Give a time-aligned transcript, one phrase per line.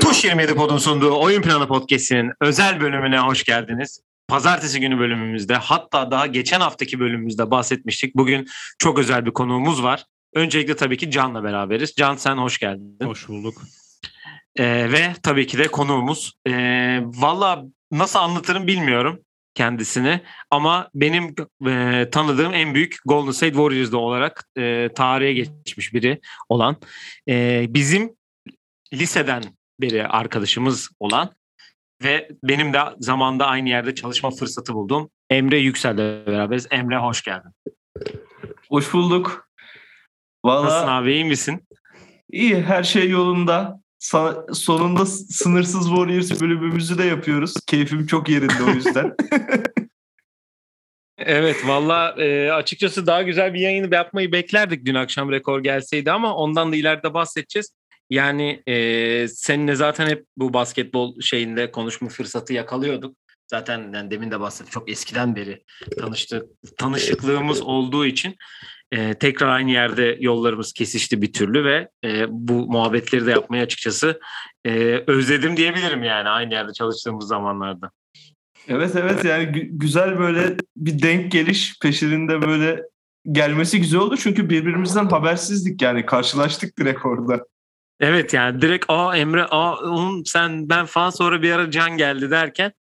[0.00, 4.00] Tuş 27 Pod'un sunduğu Oyun Planı Podcast'inin özel bölümüne hoş geldiniz.
[4.28, 8.16] Pazartesi günü bölümümüzde hatta daha geçen haftaki bölümümüzde bahsetmiştik.
[8.16, 8.46] Bugün
[8.78, 10.04] çok özel bir konuğumuz var.
[10.34, 11.94] Öncelikle tabii ki Can'la beraberiz.
[11.96, 12.98] Can sen hoş geldin.
[13.02, 13.62] Hoş bulduk.
[14.56, 16.32] Ee, ve tabii ki de konuğumuz.
[16.46, 19.20] Ee, Valla nasıl anlatırım bilmiyorum
[19.58, 20.20] kendisini.
[20.50, 21.34] Ama benim
[21.66, 26.76] e, tanıdığım en büyük Golden State Warriors'da olarak e, tarihe geçmiş biri olan.
[27.28, 28.16] E, bizim
[28.92, 29.42] liseden
[29.80, 31.30] beri arkadaşımız olan
[32.02, 35.10] ve benim de zamanda aynı yerde çalışma fırsatı buldum.
[35.30, 36.66] Emre Yüksel'le beraberiz.
[36.70, 37.50] Emre hoş geldin.
[38.68, 39.48] Hoş bulduk.
[40.44, 41.66] Nasılsın Valla abi iyi misin?
[42.30, 43.80] iyi her şey yolunda.
[44.00, 47.54] Sa- sonunda sınırsız Warriors bölümümüzü de yapıyoruz.
[47.66, 49.14] Keyfim çok yerinde o yüzden.
[51.20, 56.34] Evet valla e, açıkçası daha güzel bir yayını yapmayı beklerdik dün akşam rekor gelseydi ama
[56.34, 57.74] ondan da ileride bahsedeceğiz.
[58.10, 63.16] Yani e, seninle zaten hep bu basketbol şeyinde konuşma fırsatı yakalıyorduk.
[63.46, 65.64] Zaten yani demin de bahsettim çok eskiden beri
[65.98, 66.42] tanıştık,
[66.78, 68.36] tanışıklığımız olduğu için
[68.92, 74.20] e, tekrar aynı yerde yollarımız kesişti bir türlü ve e, bu muhabbetleri de yapmayı açıkçası
[74.64, 74.70] e,
[75.06, 77.90] özledim diyebilirim yani aynı yerde çalıştığımız zamanlarda.
[78.68, 82.82] evet evet yani gü- güzel böyle bir denk geliş peşinde böyle
[83.32, 84.16] gelmesi güzel oldu.
[84.16, 87.44] Çünkü birbirimizden habersizdik yani karşılaştık direkt orada.
[88.00, 92.30] Evet yani direkt aa Emre aa oğlum sen ben falan sonra bir ara Can geldi
[92.30, 92.72] derken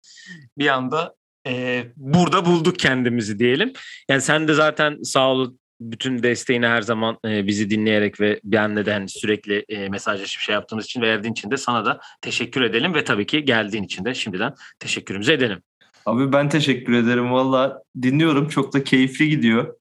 [0.58, 1.14] bir anda
[1.46, 3.72] e, burada bulduk kendimizi diyelim.
[4.10, 8.86] Yani sen de zaten sağ ol bütün desteğini her zaman e, bizi dinleyerek ve benle
[8.86, 12.94] de hani sürekli e, mesajlaşıp şey yaptığımız için verdiğin için de sana da teşekkür edelim
[12.94, 15.62] ve tabii ki geldiğin için de şimdiden teşekkürümüzü edelim.
[16.06, 17.32] Abi ben teşekkür ederim.
[17.32, 18.48] Valla dinliyorum.
[18.48, 19.76] Çok da keyifli gidiyor.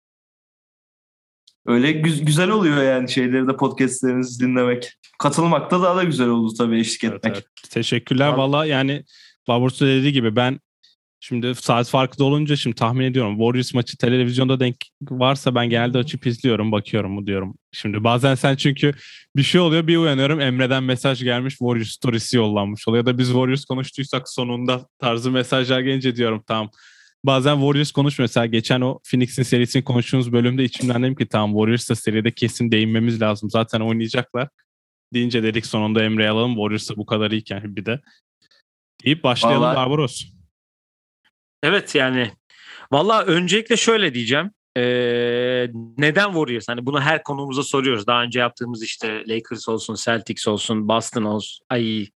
[1.66, 4.94] Öyle gü- güzel oluyor yani şeyleri de podcastlerinizi dinlemek.
[5.20, 7.36] Katılmak da daha da güzel oldu tabii eşlik Evet, etmek.
[7.36, 7.46] evet.
[7.72, 8.28] Teşekkürler.
[8.28, 9.04] Abi- Valla yani
[9.48, 10.60] Babursu dediği gibi ben
[11.28, 13.38] şimdi saat farkı da olunca şimdi tahmin ediyorum.
[13.38, 16.72] Warriors maçı televizyonda denk varsa ben genelde açıp izliyorum.
[16.72, 17.56] Bakıyorum mu diyorum.
[17.72, 18.94] Şimdi bazen sen çünkü
[19.36, 23.08] bir şey oluyor bir uyanıyorum Emre'den mesaj gelmiş Warriors storiesi yollanmış oluyor.
[23.08, 26.70] Ya da biz Warriors konuştuysak sonunda tarzı mesajlar gelince diyorum tamam.
[27.24, 31.90] Bazen Warriors konuş mesela geçen o Phoenix'in serisini konuştuğumuz bölümde içimden dedim ki tamam Warriors
[31.90, 33.50] da seride kesin değinmemiz lazım.
[33.50, 34.50] Zaten oynayacaklar
[35.14, 36.56] deyince dedik sonunda Emre'yi alalım.
[36.56, 38.02] Warriors da bu kadar iyiken bir de.
[39.06, 40.35] Deyip başlayalım Vallahi- Barbaros.
[41.66, 42.32] Evet yani
[42.92, 44.52] valla öncelikle şöyle diyeceğim.
[44.78, 45.68] Ee,
[45.98, 46.68] neden Warriors?
[46.68, 48.08] Hani bunu her konumuza soruyoruz.
[48.08, 51.66] Daha önce yaptığımız işte Lakers olsun, Celtics olsun, Boston olsun.
[51.70, 52.08] Ay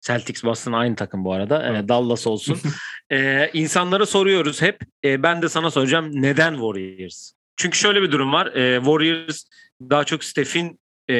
[0.00, 1.76] Celtics Boston aynı takım bu arada.
[1.76, 2.58] Ee, Dallas olsun.
[3.12, 4.80] ee, insanlara soruyoruz hep.
[5.04, 7.32] Ee, ben de sana soracağım neden Warriors?
[7.56, 8.46] Çünkü şöyle bir durum var.
[8.46, 9.44] Ee, Warriors
[9.80, 11.16] daha çok Steph'in e,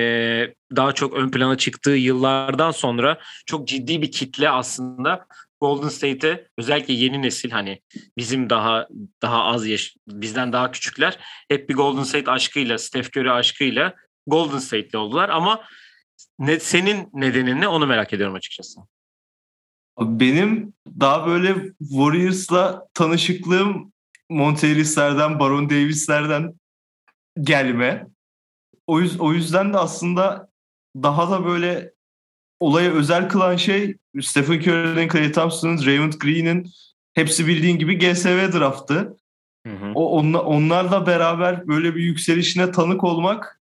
[0.77, 5.27] daha çok ön plana çıktığı yıllardan sonra çok ciddi bir kitle aslında
[5.65, 7.83] Golden State'e özellikle yeni nesil hani
[8.19, 8.89] bizim daha
[9.23, 13.95] daha az yaş bizden daha küçükler hep bir Golden State aşkıyla Steph Curry aşkıyla
[14.27, 15.65] Golden State'li oldular ama
[16.39, 18.81] ne, senin nedenin ne onu merak ediyorum açıkçası.
[20.01, 23.93] Benim daha böyle Warriors'la tanışıklığım
[24.31, 26.61] Monteris'lerden, Baron Davis'lerden
[27.41, 28.07] gelme.
[28.87, 30.49] O, yüz- o yüzden de aslında
[30.97, 31.94] daha da böyle
[32.61, 36.71] olayı özel kılan şey Stephen Curry'nin, Klay Thompson'ın, Raymond Green'in
[37.15, 39.17] hepsi bildiğin gibi GSV draftı.
[39.95, 43.61] O onla, onlarla beraber böyle bir yükselişine tanık olmak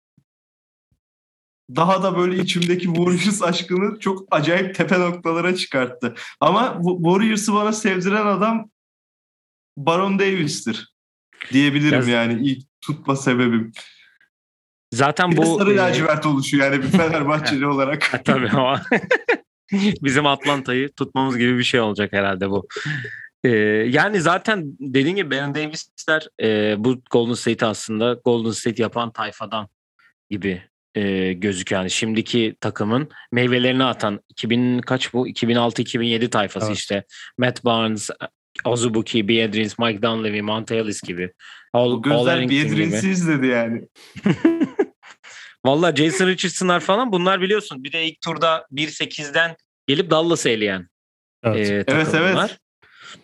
[1.76, 6.16] daha da böyle içimdeki Warriors aşkını çok acayip tepe noktalara çıkarttı.
[6.40, 8.70] Ama Warriors'ı bana sevdiren adam
[9.78, 10.94] Baron Davis'tir
[11.52, 13.72] diyebilirim Ya- yani ilk tutma sebebim.
[14.92, 18.22] Zaten Bir bu sarı e, lacivert oluşu yani bir Fenerbahçeli olarak.
[18.26, 18.82] Tabii ama
[20.02, 22.68] bizim Atlanta'yı tutmamız gibi bir şey olacak herhalde bu.
[23.44, 23.50] Ee,
[23.90, 29.68] yani zaten dediğim gibi Baron Davis'ler e, bu Golden State aslında Golden State yapan tayfadan
[30.30, 30.62] gibi
[30.96, 31.82] e, gözüküyor.
[31.82, 35.28] Yani şimdiki takımın meyvelerini atan 2000 kaç bu?
[35.28, 36.78] 2006-2007 tayfası Evet.
[36.78, 37.04] işte.
[37.38, 38.10] Matt Barnes,
[38.66, 41.32] Azubuike, Biedrins, Mike Dunleavy, Monta Ellis gibi.
[41.74, 42.50] All, O All gözler.
[42.50, 43.82] Biedrins'i izledi yani.
[45.66, 47.84] Valla Jason Richardson'lar falan bunlar biliyorsun.
[47.84, 49.56] Bir de ilk turda 1-8'den
[49.88, 50.88] gelip Dallas'ı eleyen
[51.44, 51.70] Evet.
[51.70, 52.58] e, Evet, takımlar.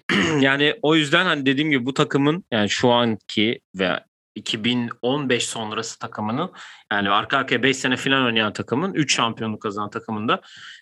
[0.39, 4.00] yani o yüzden hani dediğim gibi bu takımın yani şu anki ve
[4.36, 6.51] 2015 sonrası takımının
[6.92, 10.42] yani arka arkaya 5 sene falan oynayan takımın 3 şampiyonluk kazanan takımında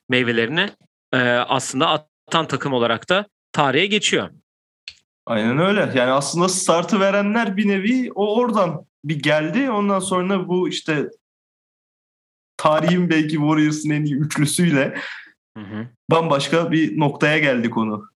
[0.09, 0.69] meyvelerini
[1.13, 4.29] e, aslında atan takım olarak da tarihe geçiyor.
[5.25, 5.79] Aynen öyle.
[5.95, 9.69] Yani aslında startı verenler bir nevi o oradan bir geldi.
[9.69, 11.09] Ondan sonra bu işte
[12.65, 14.95] tarihin belki Warriors'ın en iyi üçlüsüyle
[15.57, 15.87] Hı hı.
[16.11, 18.09] bambaşka bir noktaya geldi konu.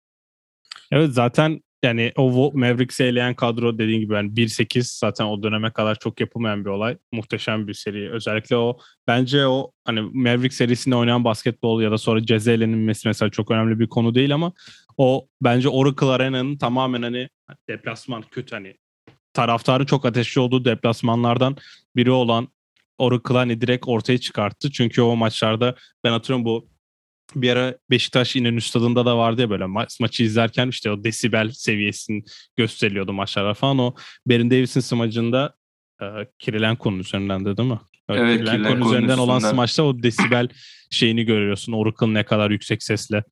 [0.93, 5.95] Evet zaten yani o Mavericks'i eleyen kadro dediğin gibi yani 1-8 zaten o döneme kadar
[5.95, 6.97] çok yapılmayan bir olay.
[7.13, 8.11] Muhteşem bir seri.
[8.11, 13.31] Özellikle o bence o hani Maverick serisinde oynayan basketbol ya da sonra ceza elenilmesi mesela
[13.31, 14.53] çok önemli bir konu değil ama
[14.97, 17.29] o bence Oracle Arena'nın tamamen hani
[17.69, 18.77] deplasman kötü hani
[19.33, 21.57] taraftarın çok ateşli olduğu deplasmanlardan
[21.97, 22.49] biri olan
[22.99, 24.71] Oracle hani direkt ortaya çıkarttı.
[24.71, 25.75] Çünkü o maçlarda
[26.05, 26.69] ben hatırlıyorum bu
[27.35, 31.51] bir ara Beşiktaş İnönü Stadı'nda da vardı ya böyle ma- maçı izlerken işte o desibel
[31.51, 32.23] seviyesini
[32.57, 33.79] gösteriliyordu maçlarda falan.
[33.79, 33.95] O
[34.27, 35.55] Berin Davis'in smacında
[36.03, 36.07] e,
[36.39, 37.81] Kirilenko'nun üzerinden de değil mi?
[38.09, 40.49] Evet, Kirilenko'nun Kirilenko'nun üzerinden olan smaçta o desibel
[40.91, 41.73] şeyini görüyorsun.
[41.73, 43.25] Oracle'ın ne kadar yüksek sesle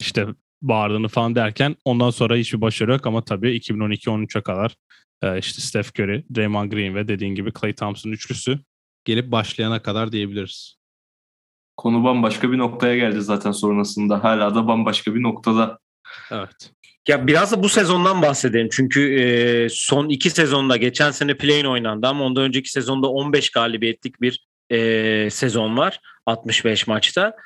[0.00, 0.26] işte
[0.62, 4.74] bağırdığını falan derken ondan sonra hiçbir başarı yok ama tabii 2012-13'e kadar
[5.22, 8.58] e, işte Steph Curry, Draymond Green ve dediğin gibi Klay Thompson üçlüsü
[9.04, 10.76] gelip başlayana kadar diyebiliriz.
[11.76, 14.24] Konu bambaşka bir noktaya geldi zaten sonrasında.
[14.24, 15.78] Hala da bambaşka bir noktada.
[16.30, 16.72] Evet.
[17.08, 18.68] Ya biraz da bu sezondan bahsedelim.
[18.72, 24.20] Çünkü e, son iki sezonda geçen sene play-in oynandı ama ondan önceki sezonda 15 galibiyetlik
[24.20, 27.36] bir e, sezon var 65 maçta.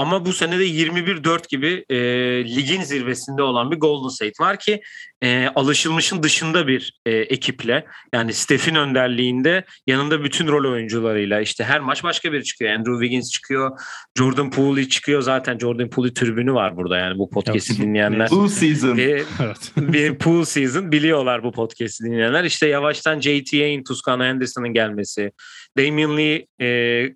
[0.00, 1.96] Ama bu sene de 21-4 gibi e,
[2.44, 4.80] ligin zirvesinde olan bir Golden State var ki
[5.22, 11.80] e, alışılmışın dışında bir e, ekiple yani Steph'in önderliğinde yanında bütün rol oyuncularıyla işte her
[11.80, 12.72] maç başka biri çıkıyor.
[12.72, 13.80] Andrew Wiggins çıkıyor,
[14.18, 17.82] Jordan Poole çıkıyor zaten Jordan Poole tribünü var burada yani bu podcast'i Evet.
[17.82, 18.30] dinleyenler.
[18.30, 18.98] Bu season.
[18.98, 19.02] E,
[19.42, 19.72] Evet.
[19.76, 22.44] bir pool season biliyorlar bu podcast'i dinleyenler.
[22.44, 25.32] İşte yavaştan JTA'in Tuscano Anderson'ın gelmesi,
[25.78, 26.68] Damian Lee e,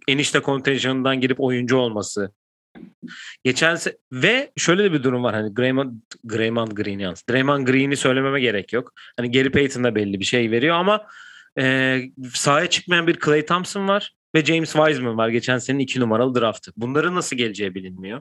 [0.08, 2.30] enişte kontenjanından girip oyuncu olması.
[3.44, 5.92] Geçen se- ve şöyle de bir durum var hani Draymond,
[6.30, 7.24] Draymond Green yalnız.
[7.30, 8.92] Draymond Green'i söylememe gerek yok.
[9.16, 11.06] Hani Gary Payton da belli bir şey veriyor ama
[11.58, 12.00] e,
[12.34, 15.28] sahaya çıkmayan bir Klay Thompson var ve James Wiseman var.
[15.28, 16.72] Geçen senenin iki numaralı draftı.
[16.76, 18.20] Bunların nasıl geleceği bilinmiyor.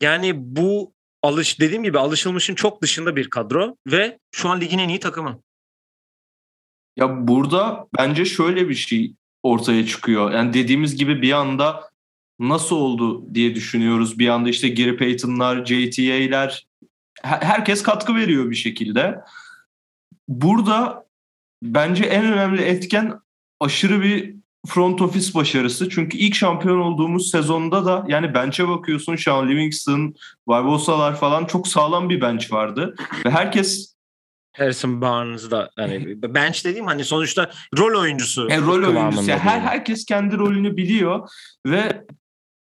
[0.00, 0.92] Yani bu
[1.22, 5.42] alış dediğim gibi alışılmışın çok dışında bir kadro ve şu an ligin en iyi takımı.
[6.96, 10.32] Ya burada bence şöyle bir şey ortaya çıkıyor.
[10.32, 11.91] Yani dediğimiz gibi bir anda
[12.48, 14.18] nasıl oldu diye düşünüyoruz.
[14.18, 16.66] Bir anda işte Gary Payton'lar, JTA'ler
[17.22, 19.20] her- herkes katkı veriyor bir şekilde.
[20.28, 21.06] Burada
[21.62, 23.20] bence en önemli etken
[23.60, 24.34] aşırı bir
[24.66, 25.88] front office başarısı.
[25.88, 30.14] Çünkü ilk şampiyon olduğumuz sezonda da yani bench'e bakıyorsun Sean Livingston,
[30.46, 32.94] Barbosa'lar falan çok sağlam bir bench vardı.
[33.26, 33.94] Ve herkes
[34.56, 38.48] Harrison Barnes da hani bench dediğim hani sonuçta rol oyuncusu.
[38.50, 39.30] E, rol oyuncusu.
[39.30, 41.28] Yani her herkes kendi rolünü biliyor
[41.66, 42.04] ve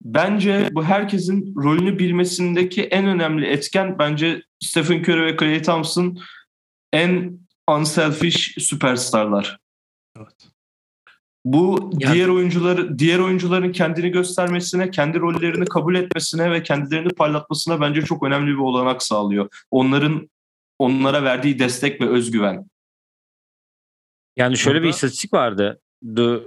[0.05, 6.19] bence bu herkesin rolünü bilmesindeki en önemli etken bence Stephen Curry ve Klay Thompson
[6.93, 7.39] en
[7.71, 9.59] unselfish süperstarlar.
[10.19, 10.49] Evet.
[11.45, 17.81] Bu Yani- diğer oyuncuları diğer oyuncuların kendini göstermesine, kendi rollerini kabul etmesine ve kendilerini parlatmasına
[17.81, 19.49] bence çok önemli bir olanak sağlıyor.
[19.71, 20.31] Onların
[20.79, 22.67] onlara verdiği destek ve özgüven.
[24.37, 25.81] Yani şöyle bir Burada- istatistik vardı.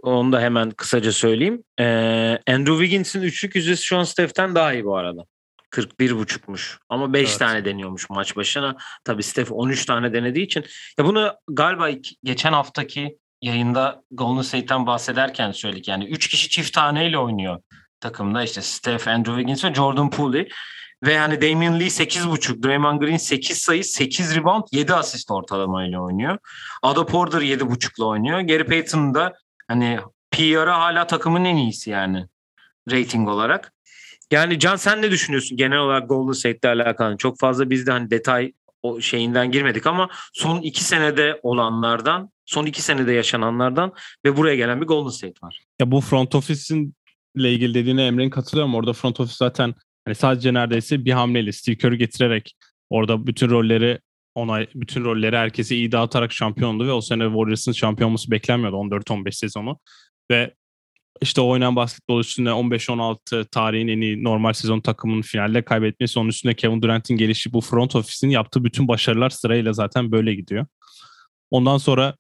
[0.01, 1.63] Onu da hemen kısaca söyleyeyim.
[1.79, 5.25] Ee, Andrew Wiggins'in üçlük yüzdesi şu an Steph'ten daha iyi bu arada.
[5.71, 6.77] 41.5'muş.
[6.89, 7.39] Ama 5 Evet.
[7.39, 8.75] tane deniyormuş maç başına.
[9.03, 10.65] Tabii Steph 13 tane denediği için.
[10.99, 11.89] Ya bunu galiba
[12.23, 15.87] geçen haftaki yayında Golden State'ten bahsederken söyledik.
[15.87, 17.61] Yani 3 kişi çift taneyle oynuyor
[17.99, 18.43] takımda.
[18.43, 20.47] İşte Steph, Andrew Wiggins ve Jordan Poole.
[21.03, 26.37] Ve yani Damian Lee 8.5, Draymond Green 8 sayı, 8 rebound, 7 asist ortalamayla oynuyor.
[26.83, 28.39] Ada Porter 7.5'la oynuyor.
[28.39, 29.33] Gary Payton da
[29.67, 29.99] hani
[30.31, 32.25] PR'ı hala takımın en iyisi yani
[32.91, 33.73] rating olarak.
[34.31, 37.17] Yani Can sen ne düşünüyorsun genel olarak Golden State'le alakalı?
[37.17, 38.53] Çok fazla biz de hani detay
[38.83, 43.93] o şeyinden girmedik ama son iki senede olanlardan, son iki senede yaşananlardan
[44.25, 45.61] ve buraya gelen bir Golden State var.
[45.79, 46.95] Ya bu front office'in
[47.35, 48.75] ile ilgili dediğine Emre'nin katılıyorum.
[48.75, 52.55] Orada front office zaten hani sadece neredeyse bir hamleyle Steve Kerr'ü getirerek
[52.89, 53.99] orada bütün rolleri
[54.35, 59.31] onay bütün rolleri herkese iyi dağıtarak şampiyondu ve o sene Warriors'ın şampiyon olması beklenmiyordu 14-15
[59.31, 59.79] sezonu.
[60.31, 60.53] Ve
[61.21, 66.53] işte oynanan basketbol üstüne 15-16 tarihin en iyi normal sezon takımının finalde kaybetmesi onun üstüne
[66.53, 70.65] Kevin Durant'in gelişi bu front office'in yaptığı bütün başarılar sırayla zaten böyle gidiyor.
[71.51, 72.15] Ondan sonra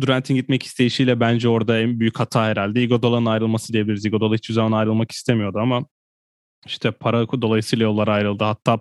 [0.00, 4.04] Durant'in gitmek isteyişiyle bence orada en büyük hata herhalde Iguodala'nın ayrılması diyebiliriz.
[4.04, 5.86] Iguodala hiçbir zaman ayrılmak istemiyordu ama
[6.66, 8.44] işte para dolayısıyla yollar ayrıldı.
[8.44, 8.80] Hatta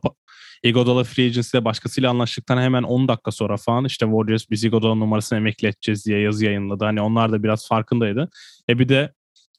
[0.64, 5.40] Iguodala Free Agency'de başkasıyla anlaştıktan hemen 10 dakika sonra falan işte Warriors biz Iguodala numarasını
[5.40, 6.86] emekli edeceğiz diye yazı yayınladı.
[6.86, 8.30] Hani onlar da biraz farkındaydı.
[8.70, 9.14] E bir de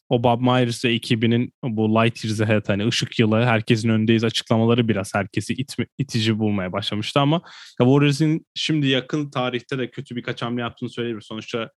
[0.08, 4.88] o Bob Myers ve ekibinin bu Light Years Ahead hani ışık yılı herkesin önündeyiz açıklamaları
[4.88, 7.36] biraz herkesi itme, itici bulmaya başlamıştı ama
[7.80, 11.26] ya Warriors'ın şimdi yakın tarihte de kötü birkaç hamle yaptığını söyleyebiliriz.
[11.26, 11.70] Sonuçta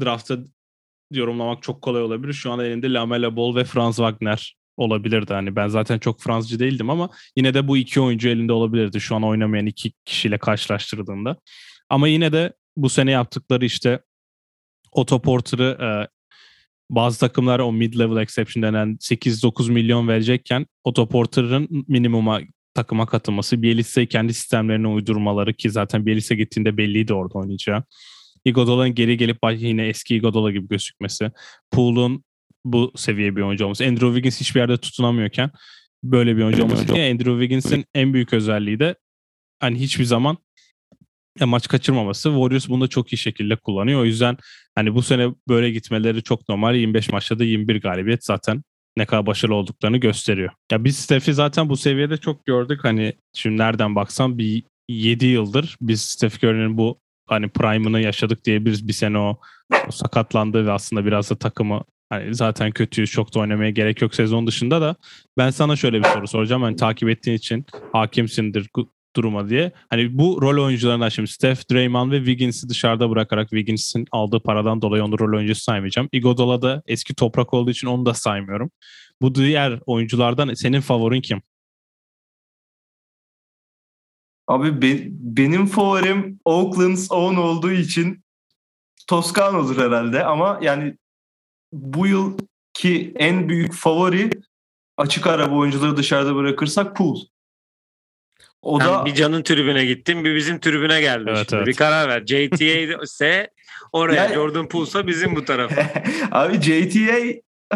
[0.00, 0.38] draftta
[1.10, 2.32] yorumlamak çok kolay olabilir.
[2.32, 5.34] Şu an elinde Lamela Ball ve Franz Wagner olabilirdi.
[5.34, 9.16] Hani ben zaten çok Fransızcı değildim ama yine de bu iki oyuncu elinde olabilirdi şu
[9.16, 11.36] an oynamayan iki kişiyle karşılaştırdığında.
[11.88, 14.00] Ama yine de bu sene yaptıkları işte
[14.92, 16.08] Otto Porter'ı e,
[16.90, 22.40] bazı takımlar o mid-level exception denen 8-9 milyon verecekken Otto Porter'ın minimuma
[22.74, 27.84] takıma katılması, Bielitsa'yı kendi sistemlerine uydurmaları ki zaten Bielitsa gittiğinde belliydi orada oynayacağı.
[28.44, 31.30] Iguodala'nın geri gelip yine eski Iguodala gibi gözükmesi.
[31.70, 32.24] Pool'un
[32.64, 33.84] bu seviye bir oyuncu olması.
[33.84, 35.50] Andrew Wiggins hiçbir yerde tutunamıyorken
[36.04, 36.82] böyle bir oyuncu olması.
[36.82, 38.94] Andrew Wiggins'in en büyük özelliği de
[39.60, 40.38] hani hiçbir zaman
[41.40, 42.28] ya maç kaçırmaması.
[42.28, 44.00] Warriors bunu da çok iyi şekilde kullanıyor.
[44.00, 44.36] O yüzden
[44.74, 46.74] hani bu sene böyle gitmeleri çok normal.
[46.74, 48.62] 25 maçta da 21 galibiyet zaten
[48.96, 50.52] ne kadar başarılı olduklarını gösteriyor.
[50.72, 52.80] Ya biz Steph'i zaten bu seviyede çok gördük.
[52.84, 58.88] Hani şimdi nereden baksan bir 7 yıldır biz Steph Curry'nin bu hani prime'ını yaşadık diyebiliriz.
[58.88, 59.38] Bir sene o,
[59.88, 64.14] o sakatlandı ve aslında biraz da takımı hani zaten kötüyüz çok da oynamaya gerek yok
[64.14, 64.96] sezon dışında da
[65.38, 66.62] ben sana şöyle bir soru soracağım.
[66.62, 68.68] Hani takip ettiğin için hakimsindir
[69.16, 69.72] duruma diye.
[69.90, 75.04] Hani bu rol oyuncularından şimdi Steph, Draymond ve Wiggins'i dışarıda bırakarak Wiggins'in aldığı paradan dolayı
[75.04, 76.08] onu rol oyuncusu saymayacağım.
[76.12, 78.70] Iguodala da eski toprak olduğu için onu da saymıyorum.
[79.22, 81.42] Bu diğer oyunculardan senin favorin kim?
[84.48, 88.24] Abi be, benim favorim Oakland's own olduğu için
[89.08, 90.96] Toscano'dur herhalde ama yani
[91.72, 92.38] bu yıl
[92.74, 94.30] ki en büyük favori
[94.96, 97.20] açık araba oyuncuları dışarıda bırakırsak Pool.
[98.62, 101.30] O Sen da bir canın tribüne gittin, bir bizim tribüne geldi.
[101.36, 101.66] Evet, evet.
[101.66, 102.22] Bir karar ver.
[102.26, 103.50] JTA ise
[103.92, 105.92] oraya, yani, Jordan Poole'sa bizim bu tarafa.
[106.30, 107.18] Abi JTA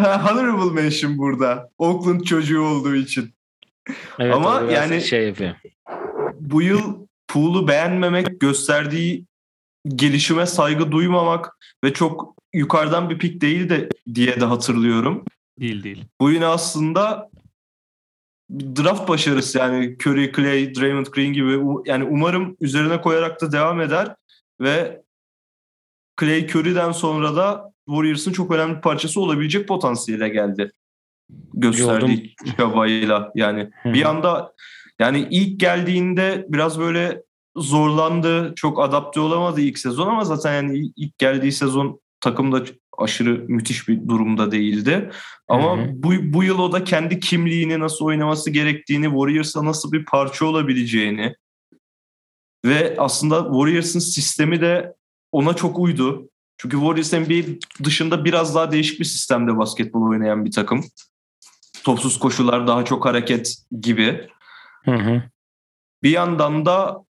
[0.00, 1.70] honorable mention burada.
[1.78, 3.34] Oakland çocuğu olduğu için.
[4.18, 5.54] Evet, Ama yani şey yapıyor.
[6.40, 9.24] Bu yıl Poole'u beğenmemek, gösterdiği
[9.88, 15.24] gelişime saygı duymamak ve çok yukarıdan bir pik değil de diye de hatırlıyorum.
[15.60, 16.04] Değil değil.
[16.20, 17.30] Bu yine aslında
[18.50, 24.14] draft başarısı yani Curry, Clay, Draymond Green gibi yani umarım üzerine koyarak da devam eder
[24.60, 25.02] ve
[26.20, 30.72] Clay Curry'den sonra da Warriors'ın çok önemli bir parçası olabilecek potansiyele geldi.
[31.54, 34.52] Gösterdiği çabayla yani bir anda
[34.98, 37.22] yani ilk geldiğinde biraz böyle
[37.56, 38.52] zorlandı.
[38.56, 42.64] Çok adapte olamadı ilk sezon ama zaten yani ilk geldiği sezon takımda
[42.98, 45.10] aşırı müthiş bir durumda değildi.
[45.48, 45.88] Ama hı hı.
[45.92, 51.34] bu bu yıl o da kendi kimliğini nasıl oynaması gerektiğini, Warriors'a nasıl bir parça olabileceğini
[52.64, 54.94] ve aslında Warriors'ın sistemi de
[55.32, 56.28] ona çok uydu.
[56.58, 60.84] Çünkü Warriors NBA dışında biraz daha değişik bir sistemde basketbol oynayan bir takım.
[61.84, 64.28] Topsuz koşular, daha çok hareket gibi.
[64.84, 65.22] Hı hı.
[66.02, 67.05] Bir yandan da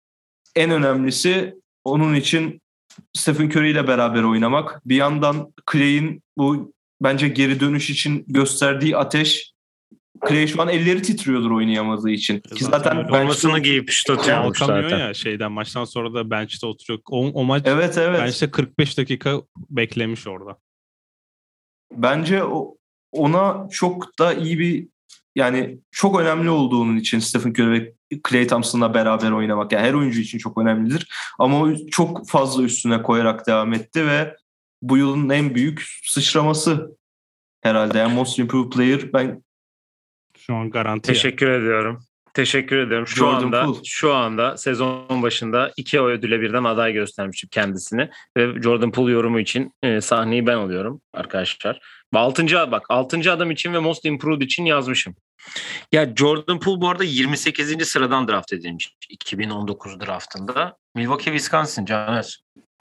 [0.56, 2.60] en önemlisi onun için
[3.12, 4.82] Stephen Curry ile beraber oynamak.
[4.86, 6.72] Bir yandan Clay'in bu
[7.02, 9.56] bence geri dönüş için gösterdiği ateş
[10.28, 12.40] Clay şu an elleri titriyordur oynayamadığı için.
[12.40, 14.06] Ki zaten formasını giyip şut
[14.58, 14.98] zaten.
[14.98, 17.00] ya şeyden maçtan sonra da bench'te oturuyor.
[17.10, 18.20] O, o maç evet, evet.
[18.20, 20.58] bench'te 45 dakika beklemiş orada.
[21.92, 22.76] Bence o,
[23.12, 24.88] ona çok da iyi bir
[25.36, 27.95] yani çok önemli olduğunun için Stephen Curry ve
[28.28, 31.08] Clay Thompson'la beraber oynamak yani her oyuncu için çok önemlidir.
[31.38, 34.36] Ama çok fazla üstüne koyarak devam etti ve
[34.82, 36.96] bu yılın en büyük sıçraması
[37.62, 37.98] herhalde.
[37.98, 39.42] Yani Most Improved Player ben
[40.38, 41.06] şu an garanti.
[41.06, 41.54] Teşekkür ya.
[41.54, 42.02] ediyorum.
[42.34, 43.06] Teşekkür ederim.
[43.06, 43.78] Şu Jordan anda Poole.
[43.84, 49.72] şu anda sezon başında iki ödüle birden aday göstermişim kendisini ve Jordan Poole yorumu için
[49.82, 51.80] e, sahneyi ben alıyorum arkadaşlar.
[52.14, 55.14] Altıncı bak altıncı adam için ve Most Improved için yazmışım.
[55.92, 57.88] Ya Jordan Poole bu arada 28.
[57.88, 60.76] sıradan draft edilmiş 2019 draftında.
[60.94, 62.40] Milwaukee, Wisconsin Caner.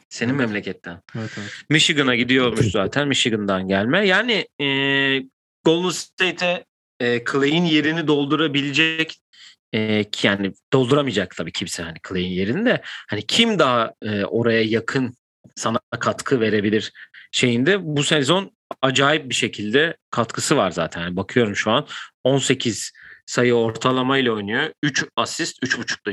[0.10, 1.02] Senin memleketten.
[1.16, 1.50] Evet, evet.
[1.70, 3.08] Michigan'a gidiyormuş zaten.
[3.08, 4.08] Michigan'dan gelme.
[4.08, 4.68] Yani e,
[5.66, 6.66] Golden State'e
[7.00, 9.20] e, Clay'in yerini doldurabilecek
[9.76, 15.16] e, yani dolduramayacak tabii kimse hani Clay'in yerini de hani kim daha e, oraya yakın
[15.56, 16.92] sana katkı verebilir
[17.32, 18.52] şeyinde bu sezon
[18.82, 21.02] acayip bir şekilde katkısı var zaten.
[21.02, 21.88] Yani bakıyorum şu an
[22.24, 22.92] 18
[23.26, 24.72] sayı ortalamayla oynuyor.
[24.84, 26.12] 3 asist 3.5'da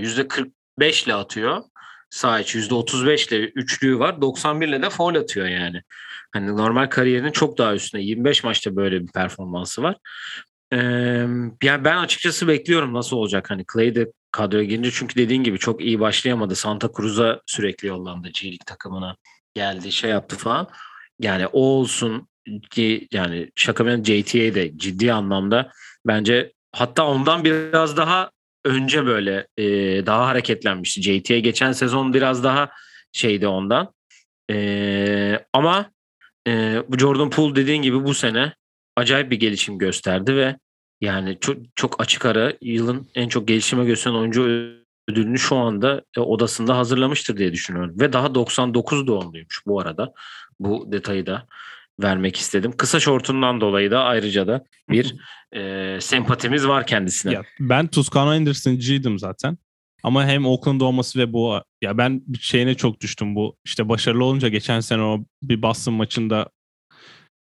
[0.79, 1.63] %45 ile atıyor.
[2.11, 4.21] Sağ içi %35 ile üçlüğü var.
[4.21, 5.83] 91 ile de foul atıyor yani.
[6.33, 8.03] Hani normal kariyerinin çok daha üstünde.
[8.03, 9.97] 25 maçta böyle bir performansı var.
[10.73, 10.77] Ee,
[11.63, 13.51] yani ben açıkçası bekliyorum nasıl olacak.
[13.51, 16.57] Hani Clay de kadroya girince çünkü dediğin gibi çok iyi başlayamadı.
[16.57, 18.29] Santa Cruz'a sürekli yollandı.
[18.29, 19.17] G takımına
[19.55, 20.69] geldi şey yaptı falan.
[21.21, 22.29] Yani o olsun
[23.13, 25.71] yani şaka ben JTA de ciddi anlamda
[26.07, 28.31] bence hatta ondan biraz daha
[28.65, 29.67] önce böyle e,
[30.07, 31.03] daha hareketlenmişti.
[31.03, 32.71] JTA geçen sezon biraz daha
[33.13, 33.93] şeydi ondan.
[34.51, 35.91] E, ama
[36.49, 38.53] e, bu Jordan Poole dediğin gibi bu sene
[38.97, 40.57] acayip bir gelişim gösterdi ve
[41.01, 44.43] yani çok, çok açık ara yılın en çok gelişime gösteren oyuncu
[45.09, 47.95] ödülünü şu anda e, odasında hazırlamıştır diye düşünüyorum.
[48.01, 50.13] Ve daha 99 doğumluymuş bu arada.
[50.61, 51.47] Bu detayı da
[52.01, 52.73] vermek istedim.
[52.77, 55.15] Kısa şortundan dolayı da ayrıca da bir
[55.53, 57.33] e, sempatimiz var kendisine.
[57.33, 59.59] Ya, ben Tuscano Anderson'cıydım zaten.
[60.03, 64.49] Ama hem Oakland olması ve bu ya ben şeyine çok düştüm bu işte başarılı olunca
[64.49, 66.51] geçen sene o bir Boston maçında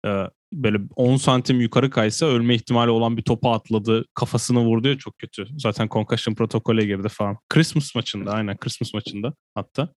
[0.06, 0.10] e,
[0.52, 4.04] böyle 10 santim yukarı kaysa ölme ihtimali olan bir topa atladı.
[4.14, 5.46] Kafasını vurdu ya çok kötü.
[5.58, 7.36] Zaten concussion protokole girdi falan.
[7.48, 9.88] Christmas maçında aynen Christmas maçında hatta.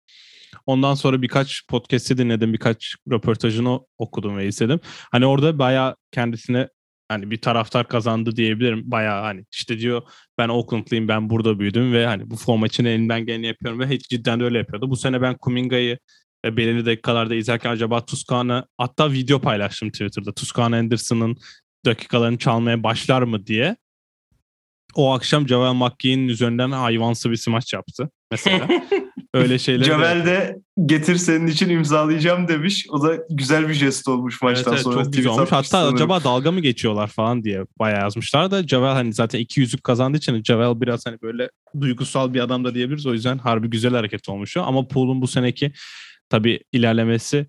[0.65, 2.53] Ondan sonra birkaç podcast'i dinledim.
[2.53, 4.79] Birkaç röportajını okudum ve izledim.
[5.11, 6.69] Hani orada bayağı kendisine
[7.09, 8.91] hani bir taraftar kazandı diyebilirim.
[8.91, 10.01] Bayağı hani işte diyor
[10.37, 14.09] ben Oakland'lıyım ben burada büyüdüm ve hani bu form için elimden geleni yapıyorum ve hiç
[14.09, 14.89] cidden de öyle yapıyordu.
[14.89, 15.97] Bu sene ben Kuminga'yı
[16.45, 20.33] ve belirli dakikalarda izlerken acaba Tuskana hatta video paylaştım Twitter'da.
[20.33, 21.37] Tuskana Anderson'ın
[21.85, 23.75] dakikalarını çalmaya başlar mı diye.
[24.95, 28.67] O akşam Javel McGee'nin üzerinden hayvansı bir smaç yaptı mesela.
[29.37, 29.85] Öyle şeyler.
[29.85, 32.85] Javel de getir senin için imzalayacağım demiş.
[32.89, 35.03] O da güzel bir jest olmuş maçtan evet, evet, sonra.
[35.03, 35.51] Çok güzel olmuş.
[35.51, 35.95] Hatta sanırım.
[35.95, 40.17] acaba dalga mı geçiyorlar falan diye bayağı yazmışlar da Javel hani zaten iki yüzük kazandığı
[40.17, 41.49] için Javel biraz hani böyle
[41.81, 43.05] duygusal bir adam da diyebiliriz.
[43.05, 44.57] O yüzden harbi güzel hareket olmuş.
[44.57, 45.71] Ama Pool'un bu seneki
[46.29, 47.47] tabii ilerlemesi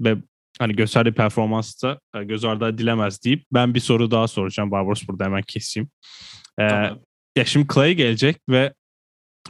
[0.00, 0.16] ve
[0.58, 4.70] hani gösterdiği performansta e, göz ardı edilemez deyip ben bir soru daha soracağım.
[4.70, 5.88] Barbaros burada hemen keseyim.
[6.58, 6.98] Ee, Tamam.
[7.36, 8.72] Ya şimdi Clay gelecek ve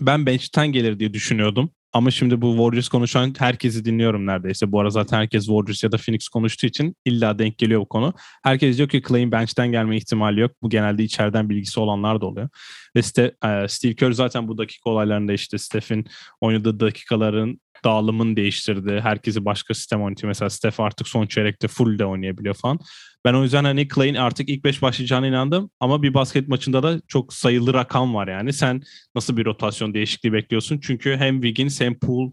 [0.01, 1.71] ben bench'ten gelir diye düşünüyordum.
[1.93, 4.73] Ama şimdi bu Warriors konuşan herkesi dinliyorum neredeyse.
[4.73, 8.15] Bu ara zaten herkes Warriors ya da Phoenix konuştuğu için illa denk geliyor bu konu.
[8.43, 10.53] Herkes diyor ki Clay'in bench'ten gelme ihtimali yok.
[10.63, 12.49] Bu genelde içeriden bilgisi olanlar da oluyor.
[12.97, 16.07] Ve e, Steve Kerr zaten bu dakika olaylarında işte Steph'in
[16.41, 19.01] oynadığı dakikaların dağılımını değiştirdi.
[19.03, 20.29] Herkesi başka sistem oynatıyor.
[20.29, 22.79] Mesela Steph artık son çeyrekte full de oynayabiliyor falan.
[23.25, 25.71] Ben o yüzden hani Clay'in artık ilk 5 başlayacağına inandım.
[25.81, 28.53] Ama bir basket maçında da çok sayılı rakam var yani.
[28.53, 28.83] Sen
[29.15, 30.81] nasıl bir rotasyon değişikliği bekliyorsun?
[30.83, 32.33] Çünkü hem Wiggins hem Poole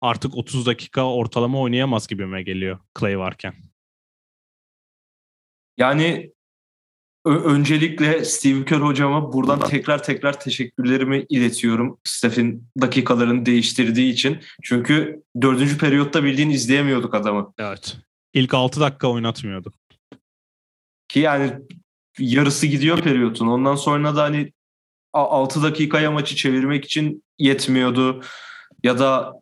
[0.00, 3.54] artık 30 dakika ortalama oynayamaz gibime geliyor Clay varken.
[5.78, 6.32] Yani
[7.30, 11.98] öncelikle Steve Kerr hocama buradan tekrar tekrar teşekkürlerimi iletiyorum.
[12.04, 14.38] Steph'in dakikalarını değiştirdiği için.
[14.62, 17.54] Çünkü dördüncü periyotta bildiğin izleyemiyorduk adamı.
[17.58, 17.96] Evet.
[18.34, 19.72] İlk 6 dakika oynatmıyordu.
[21.08, 21.52] Ki yani
[22.18, 23.46] yarısı gidiyor periyotun.
[23.46, 24.52] Ondan sonra da hani
[25.12, 28.22] 6 dakikaya maçı çevirmek için yetmiyordu.
[28.82, 29.32] Ya da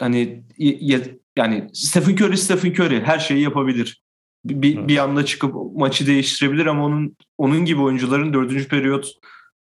[0.00, 4.03] hani ye- yani Stephen Curry Stephen Curry her şeyi yapabilir.
[4.44, 4.88] Bir, Evet.
[4.88, 9.12] bir anda çıkıp maçı değiştirebilir ama onun onun gibi oyuncuların dördüncü periyot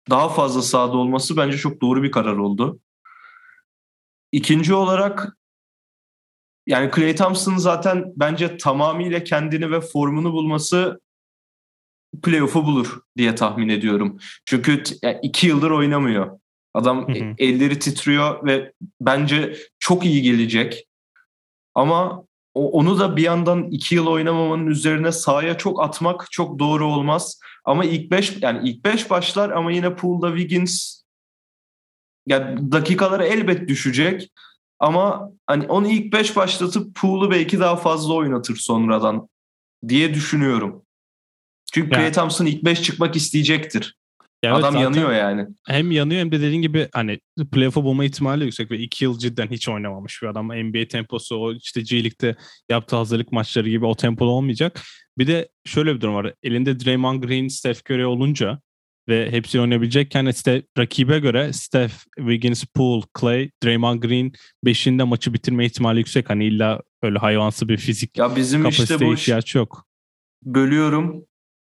[0.09, 2.79] daha fazla sahada olması bence çok doğru bir karar oldu.
[4.31, 5.37] İkinci olarak
[6.67, 11.01] yani Klay Thompson zaten bence tamamıyla kendini ve formunu bulması
[12.23, 14.19] playoff'u bulur diye tahmin ediyorum.
[14.45, 16.39] Çünkü yani iki yıldır oynamıyor.
[16.73, 17.33] Adam Hı hı.
[17.37, 20.87] elleri titriyor ve bence çok iyi gelecek.
[21.75, 22.23] Ama
[22.59, 27.39] onu da bir yandan iki yıl oynamamanın üzerine sahaya çok atmak çok doğru olmaz.
[27.65, 31.01] Ama ilk beş yani ilk beş başlar ama yine pool'da Wiggins
[32.27, 34.31] yani dakikaları elbet düşecek.
[34.79, 39.29] Ama hani onu ilk beş başlatıp pool'u belki daha fazla oynatır sonradan
[39.87, 40.85] diye düşünüyorum.
[41.73, 43.98] Çünkü Yani- Klay Thompson ilk 5 çıkmak isteyecektir.
[44.43, 45.47] Ya evet, Adam zaten yanıyor yani.
[45.67, 47.19] Hem yanıyor hem de dediğin gibi hani
[47.51, 50.47] playoff'u bulma ihtimali yüksek ve iki yıl cidden hiç oynamamış bir adam.
[50.47, 52.35] NBA temposu o işte G League'de
[52.69, 54.81] yaptığı hazırlık maçları gibi o tempoda olmayacak.
[55.17, 56.33] Bir de şöyle bir durum var.
[56.43, 58.59] Elinde Draymond Green, Steph Curry olunca
[59.09, 64.31] ve hepsi oynayabilecekken işte rakibe göre Steph, Wiggins, Poole, Clay, Draymond Green
[64.65, 66.29] beşinde maçı bitirme ihtimali yüksek.
[66.29, 69.87] Hani illa öyle hayvansı bir fizik Ya bizim işte kapasiteye bu ihtiyaç yok.
[70.43, 71.25] bölüyorum.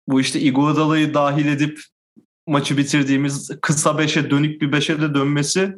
[0.09, 1.81] Bu işte Iguodala'yı dahil edip
[2.47, 5.75] maçı bitirdiğimiz kısa beşe dönük bir beşe de dönmesi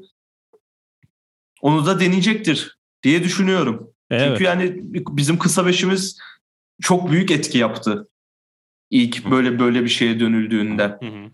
[1.62, 3.94] onu da deneyecektir diye düşünüyorum.
[4.10, 4.28] Evet.
[4.28, 6.18] Çünkü yani bizim kısa beşimiz
[6.82, 8.08] çok büyük etki yaptı.
[8.90, 10.82] İlk böyle böyle bir şeye dönüldüğünde.
[10.82, 11.30] Hı hı.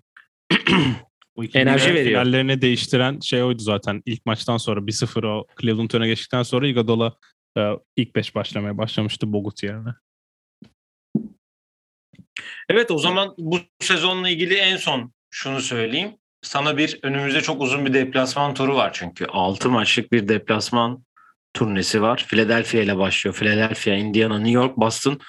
[1.37, 2.23] Bu iki Enerji veriyor.
[2.23, 4.03] Finallerini değiştiren şey oydu zaten.
[4.07, 7.17] İlk maçtan sonra 1-0 o Cleveland öne geçtikten sonra Iguodala
[7.59, 7.61] e,
[7.97, 9.91] ilk 5 başlamaya başlamıştı Bogut yerine.
[12.69, 16.11] Evet o zaman bu sezonla ilgili en son şunu söyleyeyim.
[16.43, 19.27] Sana bir önümüzde çok uzun bir deplasman turu var çünkü.
[19.27, 21.05] 6 maçlık bir deplasman
[21.55, 22.27] turnesi var.
[22.29, 23.35] Philadelphia ile başlıyor.
[23.35, 25.21] Philadelphia, Indiana, New York, Boston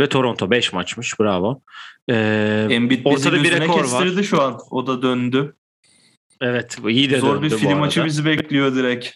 [0.00, 1.20] ve Toronto 5 maçmış.
[1.20, 1.62] Bravo.
[2.10, 3.82] Ee, Embiid ortada bir rekor var.
[3.82, 4.58] kestirdi şu an.
[4.70, 5.56] O da döndü.
[6.40, 9.08] evet iyi de Zor döndü bir film maçı bizi bekliyor direkt.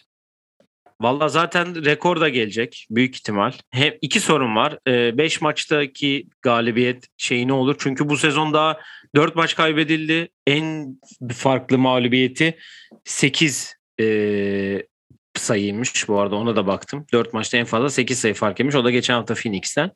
[1.01, 3.51] Valla zaten rekor da gelecek büyük ihtimal.
[3.71, 4.77] Hem iki sorun var.
[4.87, 7.75] 5 maçtaki galibiyet şeyi ne olur?
[7.79, 8.77] Çünkü bu sezon daha
[9.15, 10.29] 4 maç kaybedildi.
[10.47, 10.99] En
[11.31, 12.57] farklı mağlubiyeti
[13.03, 14.87] 8 e,
[15.35, 17.05] sayıymış bu arada ona da baktım.
[17.13, 18.75] 4 maçta en fazla 8 sayı fark etmiş.
[18.75, 19.91] O da geçen hafta Phoenix'ten.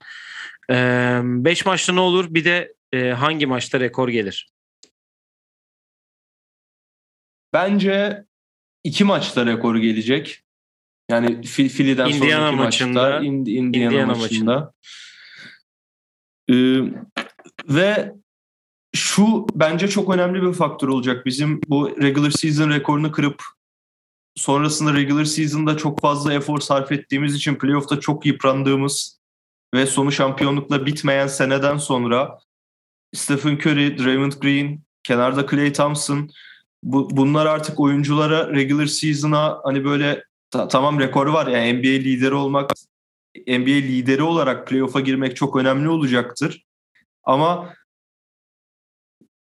[0.70, 2.34] 5 e, maçta ne olur?
[2.34, 4.50] Bir de e, hangi maçta rekor gelir?
[7.54, 8.24] Bence
[8.84, 10.44] iki maçta rekor gelecek.
[11.10, 14.54] Yani Philly'den Indiana sonraki maçında, maçta, Indiana, Indiana maçında.
[14.54, 14.74] maçında.
[16.50, 16.56] Ee,
[17.70, 18.14] ve
[18.96, 21.26] şu bence çok önemli bir faktör olacak.
[21.26, 23.44] Bizim bu regular season rekorunu kırıp
[24.36, 29.20] sonrasında regular season'da çok fazla efor sarf ettiğimiz için playoff'ta çok yıprandığımız
[29.74, 32.40] ve sonu şampiyonlukla bitmeyen seneden sonra
[33.14, 36.30] Stephen Curry, Draymond Green, kenarda Klay Thompson
[36.84, 42.34] bu, bunlar artık oyunculara regular season'a hani böyle ta, tamam rekoru var yani NBA lideri
[42.34, 42.72] olmak
[43.48, 46.66] NBA lideri olarak playoff'a girmek çok önemli olacaktır.
[47.24, 47.74] Ama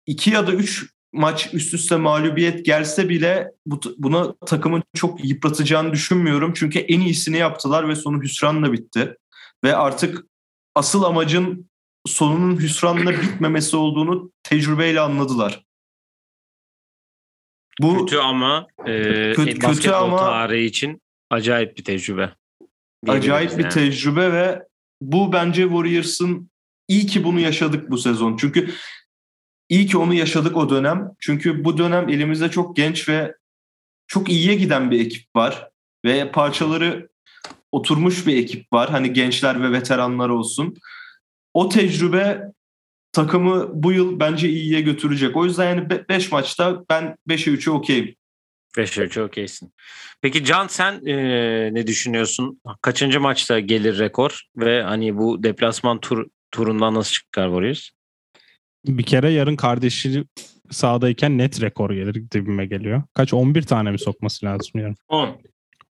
[0.07, 5.93] iki ya da üç maç üst üste mağlubiyet gelse bile bu, buna takımın çok yıpratacağını
[5.93, 6.53] düşünmüyorum.
[6.57, 9.17] Çünkü en iyisini yaptılar ve sonu hüsranla bitti.
[9.65, 10.25] Ve artık
[10.75, 11.71] asıl amacın
[12.07, 15.67] sonunun hüsranla bitmemesi olduğunu tecrübeyle anladılar.
[17.81, 22.33] Bu kötü ama e, kötü, kötü ama tarihi için acayip bir tecrübe.
[23.09, 23.65] Acayip yani.
[23.65, 24.63] bir tecrübe ve
[25.01, 26.51] bu bence Warriors'ın
[26.89, 28.37] iyi ki bunu yaşadık bu sezon.
[28.37, 28.75] Çünkü
[29.69, 31.11] iyi ki onu yaşadık o dönem.
[31.21, 33.35] Çünkü bu dönem elimizde çok genç ve
[34.07, 35.69] çok iyiye giden bir ekip var.
[36.05, 37.09] Ve parçaları
[37.73, 38.91] oturmuş bir ekip var.
[38.91, 40.77] Hani gençler ve veteranlar olsun.
[41.55, 42.43] O tecrübe
[43.13, 45.37] takımı bu yıl bence iyiye götürecek.
[45.37, 48.15] O yüzden yani 5 maçta ben 5'e 3'e okeyim.
[48.77, 49.73] 5'e 3'e okeysin.
[50.23, 51.17] Peki Can sen e,
[51.75, 52.61] ne düşünüyorsun?
[52.83, 57.91] Kaçıncı maçta gelir rekor ve hani bu deplasman tur turundan nasıl çıkar Warriors?
[58.87, 60.25] Bir kere yarın kardeşi
[60.71, 63.03] sahadayken net rekor gelir dibime geliyor.
[63.15, 64.97] Kaç 11 tane mi sokması lazım yarın?
[65.09, 65.37] 10.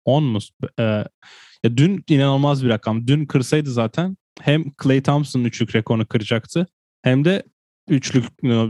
[0.06, 0.40] 10 mu?
[0.80, 0.84] Ee,
[1.64, 3.08] ya dün inanılmaz bir rakam.
[3.08, 6.68] Dün kırsaydı zaten hem Clay Thompson'ın üçlük rekorunu kıracaktı
[7.04, 7.44] hem de
[7.90, 8.26] üçlük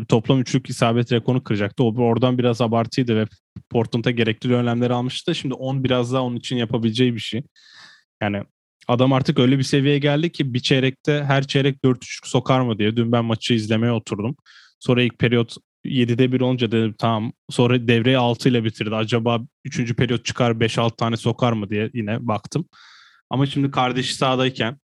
[0.07, 1.83] toplam üçlük isabet rekorunu kıracaktı.
[1.83, 3.25] O oradan biraz abartıydı ve
[3.69, 5.35] Portland'a gerekli önlemleri almıştı.
[5.35, 7.43] Şimdi 10 biraz daha onun için yapabileceği bir şey.
[8.21, 8.43] Yani
[8.87, 12.79] adam artık öyle bir seviyeye geldi ki bir çeyrekte her çeyrek 4 üçlük sokar mı
[12.79, 12.97] diye.
[12.97, 14.35] Dün ben maçı izlemeye oturdum.
[14.79, 17.33] Sonra ilk periyot 7'de 1 olunca dedim tamam.
[17.49, 18.95] Sonra devreyi 6 ile bitirdi.
[18.95, 19.95] Acaba 3.
[19.95, 22.65] periyot çıkar 5-6 tane sokar mı diye yine baktım.
[23.29, 24.77] Ama şimdi kardeşi sahadayken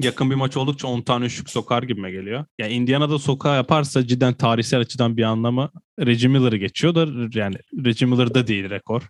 [0.00, 2.38] yakın bir maç oldukça 10 tane üçlük sokar gibime geliyor.
[2.38, 7.06] Ya yani Indiana'da sokağa yaparsa cidden tarihsel açıdan bir anlamı Reggie Miller'ı geçiyor da
[7.38, 9.02] yani Reggie Miller'da değil rekor.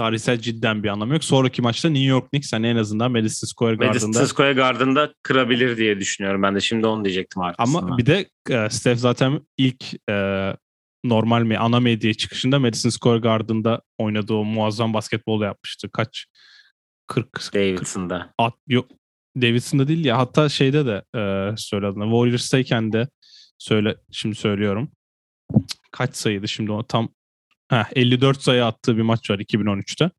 [0.00, 1.24] Tarihsel cidden bir anlamı yok.
[1.24, 4.06] Sonraki maçta New York Knicks hani en azından Madison Square Garden'da.
[4.06, 6.42] Madison Square Garden'da kırabilir diye düşünüyorum.
[6.42, 7.82] Ben de şimdi onu diyecektim arkasından.
[7.82, 10.46] Ama bir de e, Steph zaten ilk e,
[11.04, 15.90] normal mi ana medya çıkışında Madison Square Garden'da oynadığı o muazzam basketbol yapmıştı.
[15.92, 16.26] Kaç
[17.06, 18.34] 40 Davidson'da.
[18.38, 18.88] At, yok
[19.36, 23.08] Davidson'da değil ya hatta şeyde de e, söyle adına Warriors'tayken de
[23.58, 24.90] söyle şimdi söylüyorum.
[25.92, 27.08] Kaç sayıydı şimdi o tam
[27.70, 30.10] heh, 54 sayı attığı bir maç var 2013'te.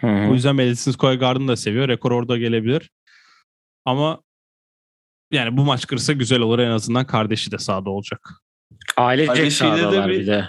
[0.00, 0.30] Hı hı.
[0.30, 1.88] O yüzden Madison Square Garden'ı da seviyor.
[1.88, 2.90] Rekor orada gelebilir.
[3.84, 4.20] Ama
[5.32, 6.58] yani bu maç kırsa güzel olur.
[6.58, 8.30] En azından kardeşi de sahada olacak.
[8.96, 10.48] Ailecek sahadalar bir de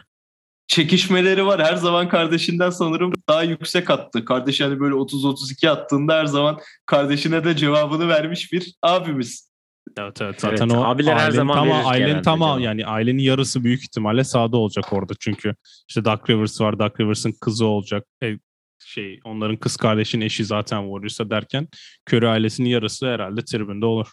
[0.68, 1.64] çekişmeleri var.
[1.64, 4.26] Her zaman kardeşinden sanırım daha yüksek attı.
[4.26, 9.52] Kardeşi hani böyle 30-32 attığında her zaman kardeşine de cevabını vermiş bir abimiz.
[9.98, 13.84] Evet evet zaten evet, o abiler her zaman tam ailenin tam yani ailenin yarısı büyük
[13.84, 15.56] ihtimalle sağda olacak orada çünkü
[15.90, 18.38] işte Duck Rivers var Duck Rivers'ın kızı olacak e,
[18.86, 21.68] şey onların kız kardeşin eşi zaten Warriors'a derken
[22.10, 24.08] Curry ailesinin yarısı herhalde tribünde olur.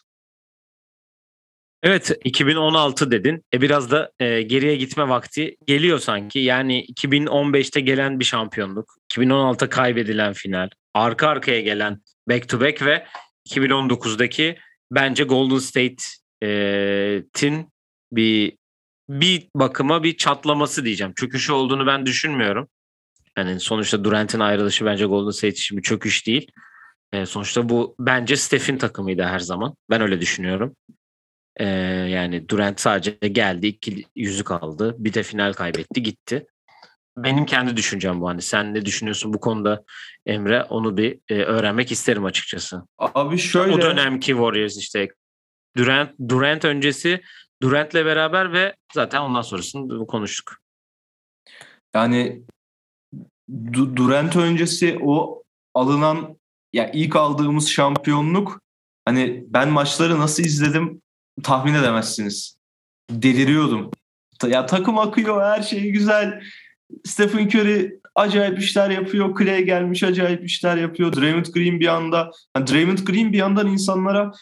[1.82, 3.44] Evet 2016 dedin.
[3.54, 6.38] E biraz da e, geriye gitme vakti geliyor sanki.
[6.38, 13.06] Yani 2015'te gelen bir şampiyonluk, 2016'da kaybedilen final, arka arkaya gelen back to back ve
[13.48, 14.56] 2019'daki
[14.90, 17.72] bence Golden State'in
[18.12, 18.56] bir
[19.08, 21.14] bir bakıma bir çatlaması diyeceğim.
[21.14, 22.68] Çöküşü olduğunu ben düşünmüyorum.
[23.38, 26.50] Yani sonuçta Durant'in ayrılışı bence Golden State için bir çöküş değil.
[27.24, 29.74] Sonuçta bu bence Steph'in takımıydı her zaman.
[29.90, 30.76] Ben öyle düşünüyorum.
[32.10, 34.96] Yani Durant sadece geldi, iki yüzük aldı.
[34.98, 36.46] Bir de final kaybetti, gitti.
[37.16, 38.28] Benim kendi düşüncem bu.
[38.28, 39.84] Hani sen ne düşünüyorsun bu konuda
[40.26, 40.62] Emre?
[40.62, 42.82] Onu bir e, öğrenmek isterim açıkçası.
[42.98, 43.72] Abi şöyle.
[43.72, 45.08] O dönemki Warriors işte
[45.76, 47.22] Durant, Durant öncesi
[47.62, 50.56] Durant'le beraber ve zaten ondan sonrasını konuştuk.
[51.94, 52.42] Yani
[53.96, 55.42] Durant öncesi o
[55.74, 56.38] alınan
[56.72, 58.60] ya ilk aldığımız şampiyonluk
[59.04, 61.02] hani ben maçları nasıl izledim
[61.42, 62.56] tahmin edemezsiniz.
[63.10, 63.90] Deliriyordum.
[64.46, 66.42] Ya takım akıyor, her şey güzel.
[67.04, 69.38] Stephen Curry acayip işler yapıyor.
[69.38, 71.16] Clay gelmiş acayip işler yapıyor.
[71.16, 74.32] Draymond Green bir anda yani Draymond Green bir yandan insanlara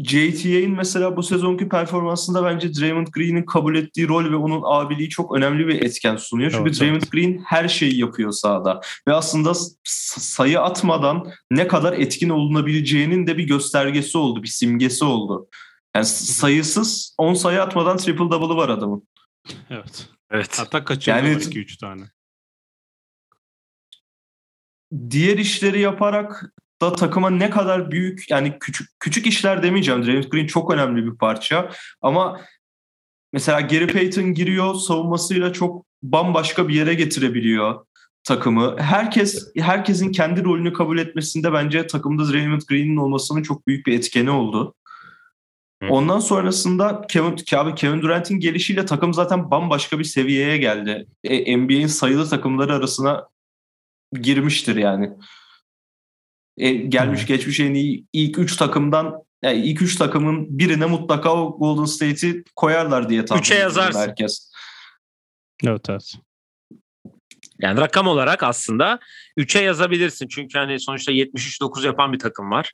[0.00, 5.36] JTA'in mesela bu sezonki performansında bence Draymond Green'in kabul ettiği rol ve onun abiliği çok
[5.36, 6.50] önemli bir etken sunuyor.
[6.50, 7.12] Çünkü Evet, Draymond evet.
[7.12, 8.80] Green her şeyi yapıyor sahada.
[9.08, 9.52] Ve aslında
[9.84, 15.48] sayı atmadan ne kadar etkin olunabileceğinin de bir göstergesi oldu, bir simgesi oldu.
[15.96, 19.08] Yani sayısız 10 sayı atmadan triple double'ı var adamın.
[19.70, 20.08] Evet.
[20.32, 20.58] Evet.
[20.58, 22.04] Hatta kaçırdı Yani- 2-3 tane.
[25.10, 30.06] diğer işleri yaparak da takıma ne kadar büyük yani küçük küçük işler demeyeceğim.
[30.06, 31.70] Draymond Green çok önemli bir parça
[32.02, 32.40] ama
[33.32, 37.86] mesela Gary Payton giriyor savunmasıyla çok bambaşka bir yere getirebiliyor
[38.24, 38.76] takımı.
[38.78, 44.30] Herkes herkesin kendi rolünü kabul etmesinde bence takımda Draymond Green'in olmasının çok büyük bir etkeni
[44.30, 44.74] oldu.
[45.90, 51.06] Ondan sonrasında Kevin, abi Kevin Durant'in gelişiyle takım zaten bambaşka bir seviyeye geldi.
[51.24, 53.28] E, NBA'in sayılı takımları arasına
[54.20, 55.10] girmiştir yani.
[56.56, 61.58] E, gelmiş geçmiş en iyi ilk 3 takımdan yani ilk 3 takımın birine mutlaka o
[61.58, 64.00] Golden State'i koyarlar diye tahmin Üçe yazarsın.
[64.00, 64.52] herkes.
[65.64, 66.14] Evet evet.
[67.60, 68.98] Yani rakam olarak aslında
[69.38, 70.28] 3'e yazabilirsin.
[70.28, 72.72] Çünkü hani sonuçta 73-9 yapan bir takım var.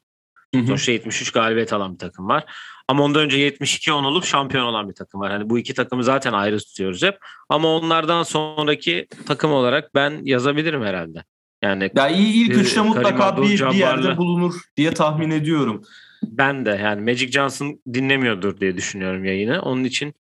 [0.54, 0.66] Hı hı.
[0.66, 2.44] Sonuçta 73 galibiyet alan bir takım var.
[2.88, 5.32] Ama ondan önce 72-10 olup şampiyon olan bir takım var.
[5.32, 7.18] Hani bu iki takımı zaten ayrı tutuyoruz hep.
[7.48, 11.24] Ama onlardan sonraki takım olarak ben yazabilirim herhalde.
[11.62, 15.82] Yani Ya iyi ilk Ee, üçte mutlaka bir, bir yerde bulunur diye tahmin ediyorum.
[16.22, 19.62] ben de yani Magic Johnson dinlemiyordur diye düşünüyorum yayını.
[19.62, 20.14] Onun için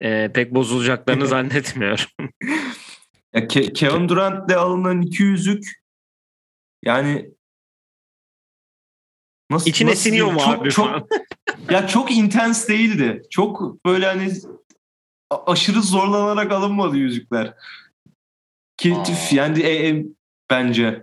[0.00, 2.04] e, pek bozulacaklarını zannetmiyorum.
[3.34, 5.64] Ya Ke- Kevin Durant'le alınan iki yüzük
[6.84, 7.30] yani
[9.52, 11.08] nasıl İçine nasıl siniyor mu çok, abi çok, falan?
[11.70, 13.22] ya çok intens değildi.
[13.30, 14.32] Çok böyle hani
[15.46, 17.54] aşırı zorlanarak alınmadı yüzükler.
[18.76, 18.96] Ki
[19.30, 20.04] yani e, e,
[20.50, 21.02] bence.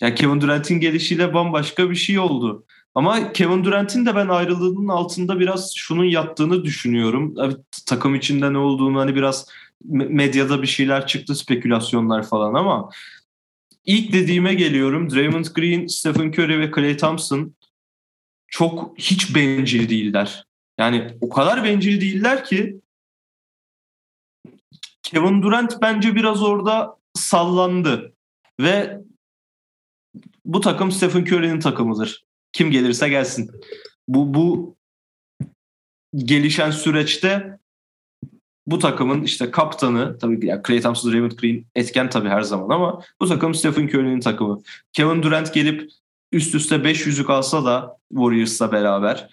[0.00, 2.64] Ya Kevin Durant'in gelişiyle bambaşka bir şey oldu.
[2.94, 7.34] Ama Kevin Durant'in de ben ayrılığının altında biraz şunun yattığını düşünüyorum.
[7.38, 7.56] Evet,
[7.86, 9.46] takım içinde ne olduğunu hani biraz
[9.90, 12.90] me- medyada bir şeyler çıktı spekülasyonlar falan ama
[13.84, 15.10] ilk dediğime geliyorum.
[15.10, 17.54] Draymond Green, Stephen Curry ve Klay Thompson
[18.50, 20.46] çok hiç bencil değiller.
[20.78, 22.80] Yani o kadar bencil değiller ki
[25.02, 28.12] Kevin Durant bence biraz orada sallandı
[28.60, 29.00] ve
[30.44, 32.24] bu takım Stephen Curry'nin takımıdır.
[32.52, 33.50] Kim gelirse gelsin.
[34.08, 34.76] Bu bu
[36.16, 37.58] gelişen süreçte
[38.66, 43.02] bu takımın işte kaptanı tabii ya Klay Thompson, Draymond Green etken tabii her zaman ama
[43.20, 44.62] bu takım Stephen Curry'nin takımı.
[44.92, 45.90] Kevin Durant gelip
[46.32, 49.30] üst üste 5 yüzük alsa da Warriors'la beraber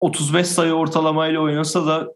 [0.00, 2.14] 35 sayı ortalamayla oynasa da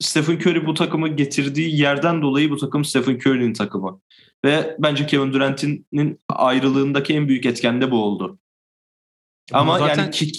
[0.00, 4.00] Stephen Curry bu takımı getirdiği yerden dolayı bu takım Stephen Curry'nin takımı.
[4.44, 5.86] Ve bence Kevin Durant'in
[6.28, 8.38] ayrılığındaki en büyük etken de bu oldu.
[9.52, 10.32] Ama zaten- yani ki-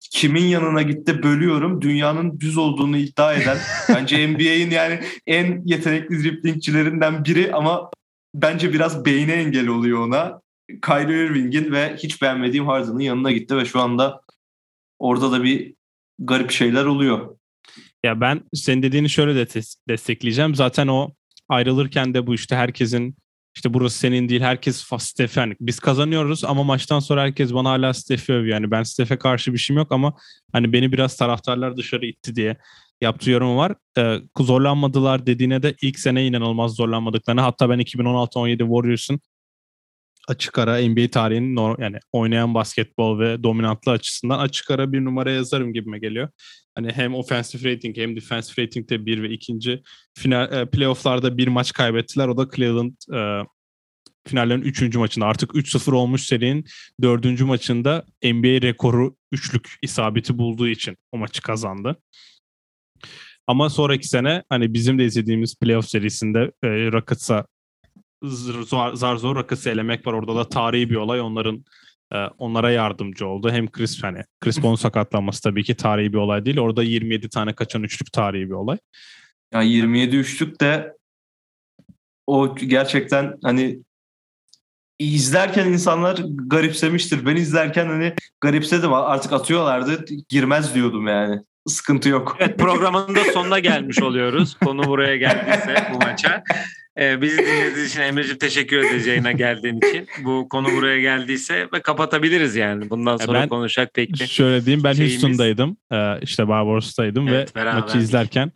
[0.00, 1.82] kimin yanına gitti bölüyorum.
[1.82, 7.90] Dünyanın düz olduğunu iddia eden bence NBA'in yani en yetenekli driplingçilerinden biri ama
[8.36, 10.40] bence biraz beyne engel oluyor ona.
[10.82, 14.20] Kyrie Irving'in ve hiç beğenmediğim Harden'ın yanına gitti ve şu anda
[14.98, 15.74] orada da bir
[16.18, 17.36] garip şeyler oluyor.
[18.04, 20.54] Ya ben senin dediğini şöyle de destekleyeceğim.
[20.54, 21.10] Zaten o
[21.48, 23.16] ayrılırken de bu işte herkesin
[23.56, 27.70] işte burası senin değil herkes fa- Steph yani biz kazanıyoruz ama maçtan sonra herkes bana
[27.70, 28.54] hala Steph'i övüyor.
[28.54, 30.14] Yani ben Steph'e karşı bir şeyim yok ama
[30.52, 32.56] hani beni biraz taraftarlar dışarı itti diye
[33.00, 33.74] yaptığı yorumu var.
[33.98, 39.20] Ee, zorlanmadılar dediğine de ilk sene inanılmaz zorlanmadıklarını hatta ben 2016-17 Warriors'ın
[40.28, 45.72] açık ara NBA tarihinin yani oynayan basketbol ve dominantlı açısından açık ara bir numara yazarım
[45.72, 46.28] gibime geliyor.
[46.74, 49.82] Hani hem offensive rating hem defensive rating'de bir ve ikinci
[50.18, 52.28] final e, playoff'larda bir maç kaybettiler.
[52.28, 53.46] O da Cleveland e,
[54.26, 55.26] finallerin üçüncü maçında.
[55.26, 56.64] Artık 3-0 olmuş serinin
[57.02, 61.96] dördüncü maçında NBA rekoru üçlük isabeti bulduğu için o maçı kazandı.
[63.46, 67.46] Ama sonraki sene hani bizim de izlediğimiz playoff serisinde e, Rockets'a
[68.22, 70.12] zar, zar zor Rockets'ı elemek var.
[70.12, 71.20] Orada da tarihi bir olay.
[71.20, 71.64] Onların
[72.12, 73.50] e, onlara yardımcı oldu.
[73.50, 76.58] Hem Chris hani Chris Paul'un sakatlanması tabii ki tarihi bir olay değil.
[76.58, 78.78] Orada 27 tane kaçan üçlük tarihi bir olay.
[79.52, 80.96] Ya 27 üçlük de
[82.26, 83.78] o gerçekten hani
[84.98, 87.26] izlerken insanlar garipsemiştir.
[87.26, 88.92] Ben izlerken hani garipsedim.
[88.92, 90.04] Artık atıyorlardı.
[90.28, 91.42] Girmez diyordum yani.
[91.66, 92.36] Sıkıntı yok.
[92.40, 94.54] Evet programın da sonuna gelmiş oluyoruz.
[94.64, 96.42] Konu buraya geldiyse bu maça.
[97.00, 100.06] Ee, bizi dinlediğiniz için Emre'ciğim teşekkür ederiz yayına geldiğin için.
[100.24, 102.90] Bu konu buraya geldiyse kapatabiliriz yani.
[102.90, 105.76] Bundan sonra ben konuşacak pek bir Şöyle diyeyim ben şeyimiz- Houston'daydım.
[105.92, 108.52] Ee, işte Barbaros'taydım Evet, ve maçı izlerken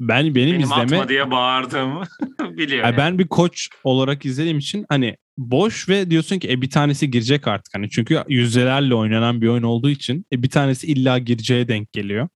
[0.00, 2.02] ben benim, benim izleme diye bağırdığımı
[2.40, 2.78] biliyor.
[2.78, 2.96] Ya yani.
[2.96, 7.48] ben bir koç olarak izlediğim için hani boş ve diyorsun ki e, bir tanesi girecek
[7.48, 11.92] artık hani çünkü yüzdelerle oynanan bir oyun olduğu için e, bir tanesi illa gireceğe denk
[11.92, 12.28] geliyor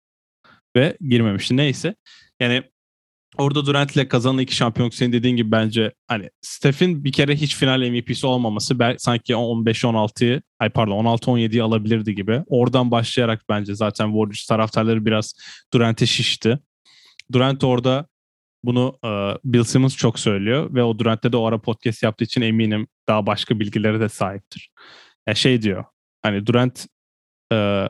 [0.77, 1.95] ve girmemişti neyse
[2.41, 2.63] yani
[3.39, 7.57] orada Durant ile kazanan iki şampiyonluk senin dediğin gibi bence hani Steph'in bir kere hiç
[7.57, 14.07] final MVP'si olmaması bel- sanki 15-16'yı ay pardon 16-17'yi alabilirdi gibi oradan başlayarak bence zaten
[14.07, 15.35] Warriors taraftarları biraz
[15.73, 16.59] Durant'e şişti.
[17.33, 18.07] Durant orada
[18.65, 19.09] bunu e,
[19.45, 23.27] Bill Simmons çok söylüyor ve o Durant'te de o ara podcast yaptığı için eminim daha
[23.27, 24.71] başka bilgilere de sahiptir.
[25.29, 25.85] Ya şey diyor
[26.23, 26.87] hani Durant
[27.53, 27.89] e,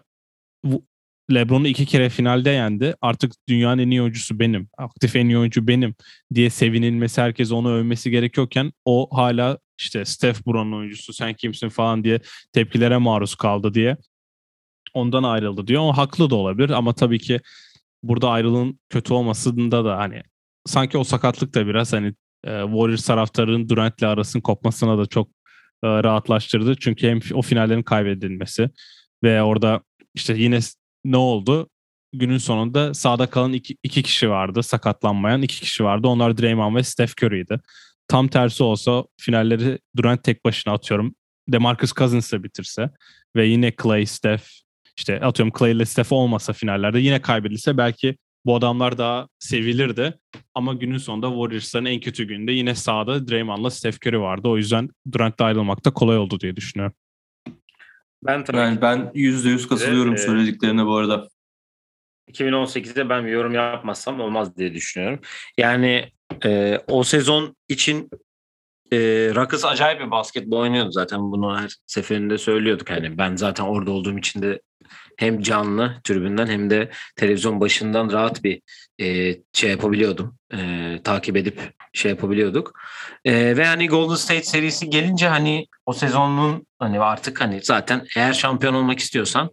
[1.35, 2.95] LeBron'u iki kere finalde yendi.
[3.01, 4.69] Artık dünyanın en iyi oyuncusu benim.
[4.79, 5.95] Aktif en iyi oyuncu benim
[6.35, 12.05] diye sevinilmesi, herkes onu övmesi gerekiyorken o hala işte Steph buranın oyuncusu sen kimsin falan
[12.05, 12.21] diye
[12.53, 13.97] tepkilere maruz kaldı diye
[14.95, 15.83] ondan ayrıldı diyor.
[15.83, 17.41] O haklı da olabilir ama tabii ki
[18.03, 20.23] burada ayrılığın kötü olmasında da hani
[20.67, 22.07] sanki o sakatlık da biraz hani
[22.45, 25.29] e, Warriors taraftarının Durant'le arasının kopmasına da çok
[25.85, 26.77] e, rahatlaştırdı.
[26.77, 28.71] Çünkü hem o finallerin kaybedilmesi
[29.25, 29.83] ve orada
[30.15, 30.59] işte yine
[31.05, 31.69] ne oldu?
[32.15, 34.63] Günün sonunda sahada kalan iki, iki kişi vardı.
[34.63, 36.09] Sakatlanmayan iki kişi vardı.
[36.09, 37.61] Onlar Draymond ve Steph Curry'ydi.
[38.09, 41.15] Tam tersi olsa finalleri Durant tek başına atıyorum.
[41.49, 42.91] DeMarcus Cousins'la bitirse
[43.37, 44.45] ve yine Clay, Steph
[44.97, 50.19] işte atıyorum Clay ile Steph olmasa finallerde yine kaybedilse belki bu adamlar daha sevilirdi.
[50.55, 54.49] Ama günün sonunda Warriors'ların en kötü gününde yine sahada Draymond'la Steph Curry vardı.
[54.49, 56.95] O yüzden Durant'la ayrılmak da kolay oldu diye düşünüyorum.
[58.23, 61.29] ben tabii Yani ben %100 katılıyorum Ee, söylediklerine bu arada.
[62.31, 65.21] 2018'de ben bir yorum yapmazsam olmaz diye düşünüyorum.
[65.59, 66.13] Yani
[66.45, 68.11] e, o sezon için
[68.93, 68.97] e,
[69.35, 72.91] Rockets acayip bir basketbol oynuyordu zaten bunu her seferinde söylüyorduk.
[72.91, 74.61] Yani ben zaten orada olduğum için de
[75.17, 78.63] hem canlı tribünden hem de televizyon başından rahat bir
[79.01, 80.37] e, şey yapabiliyordum.
[80.55, 82.81] E, takip edip şey yapabiliyorduk.
[83.25, 88.33] E, ve hani Golden State serisi gelince hani o sezonun hani artık hani zaten eğer
[88.33, 89.51] şampiyon olmak istiyorsan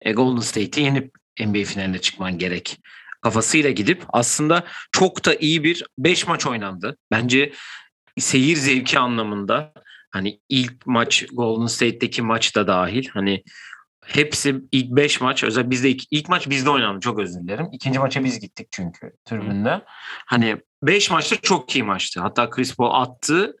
[0.00, 2.78] e, Golden State'i yenip NBA finaline çıkman gerek
[3.22, 6.96] kafasıyla gidip aslında çok da iyi bir 5 maç oynandı.
[7.10, 7.52] Bence
[8.18, 9.72] seyir zevki anlamında
[10.10, 13.44] hani ilk maç Golden State'deki maç da dahil hani
[14.04, 17.68] hepsi ilk 5 maç özel bizde ilk, ilk maç bizde oynandı çok özür dilerim.
[17.72, 19.82] İkinci maça biz gittik çünkü tribünde.
[20.26, 22.20] Hani 5 maçta çok iyi maçtı.
[22.20, 23.56] Hatta Chris Paul attı.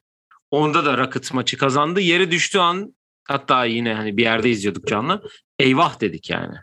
[0.50, 2.00] Onda da Rockets maçı kazandı.
[2.00, 2.94] Yere düştüğü an
[3.28, 5.22] hatta yine hani bir yerde izliyorduk canlı.
[5.58, 6.54] Eyvah dedik yani.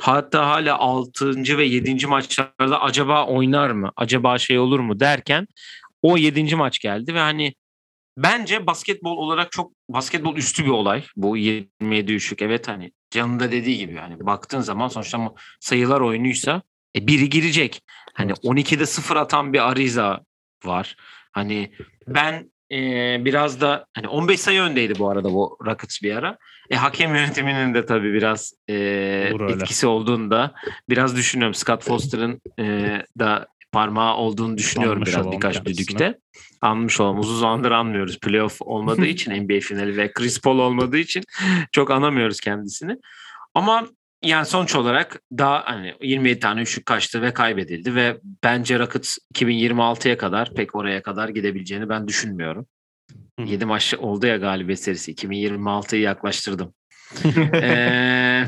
[0.00, 1.58] Hatta hala 6.
[1.58, 2.06] ve 7.
[2.06, 3.92] maçlarda acaba oynar mı?
[3.96, 5.46] Acaba şey olur mu derken
[6.02, 6.56] o 7.
[6.56, 7.54] maç geldi ve hani
[8.16, 11.04] bence basketbol olarak çok basketbol üstü bir olay.
[11.16, 16.62] Bu 27 üçlük evet hani Can'ın da dediği gibi hani baktığın zaman sonuçta sayılar oyunuysa
[16.96, 17.82] e, biri girecek.
[18.14, 18.44] Hani Evet.
[18.44, 20.20] 12'de sıfır atan bir Ariza
[20.64, 20.96] var.
[21.32, 21.72] Hani
[22.08, 22.76] ben e,
[23.24, 26.38] biraz da hani 15 sayı öndeydi bu arada bu Rockets bir ara.
[26.70, 28.74] E, hakem yönetiminin de tabii biraz e,
[29.48, 30.54] etkisi olduğunda
[30.88, 31.54] biraz düşünüyorum.
[31.54, 35.86] Scott Foster'ın e, da parmağı olduğunu düşünüyorum Anmış biraz birkaç kendisine.
[35.86, 36.18] düdükte.
[36.60, 37.18] Anmış olalım.
[37.18, 38.20] Uzun zamandır anmıyoruz.
[38.20, 41.24] Playoff olmadığı için NBA finali ve Chris Paul olmadığı için
[41.72, 42.96] çok anamıyoruz kendisini.
[43.54, 43.86] Ama
[44.22, 50.18] yani sonuç olarak daha hani 27 tane üçlük kaçtı ve kaybedildi ve bence Rockets 2026'ya
[50.18, 52.66] kadar pek oraya kadar gidebileceğini ben düşünmüyorum.
[53.40, 53.42] Hı.
[53.42, 55.14] 7 maç oldu ya galibiyet serisi.
[55.14, 56.74] 2026'yı yaklaştırdım.
[57.54, 58.46] Ee,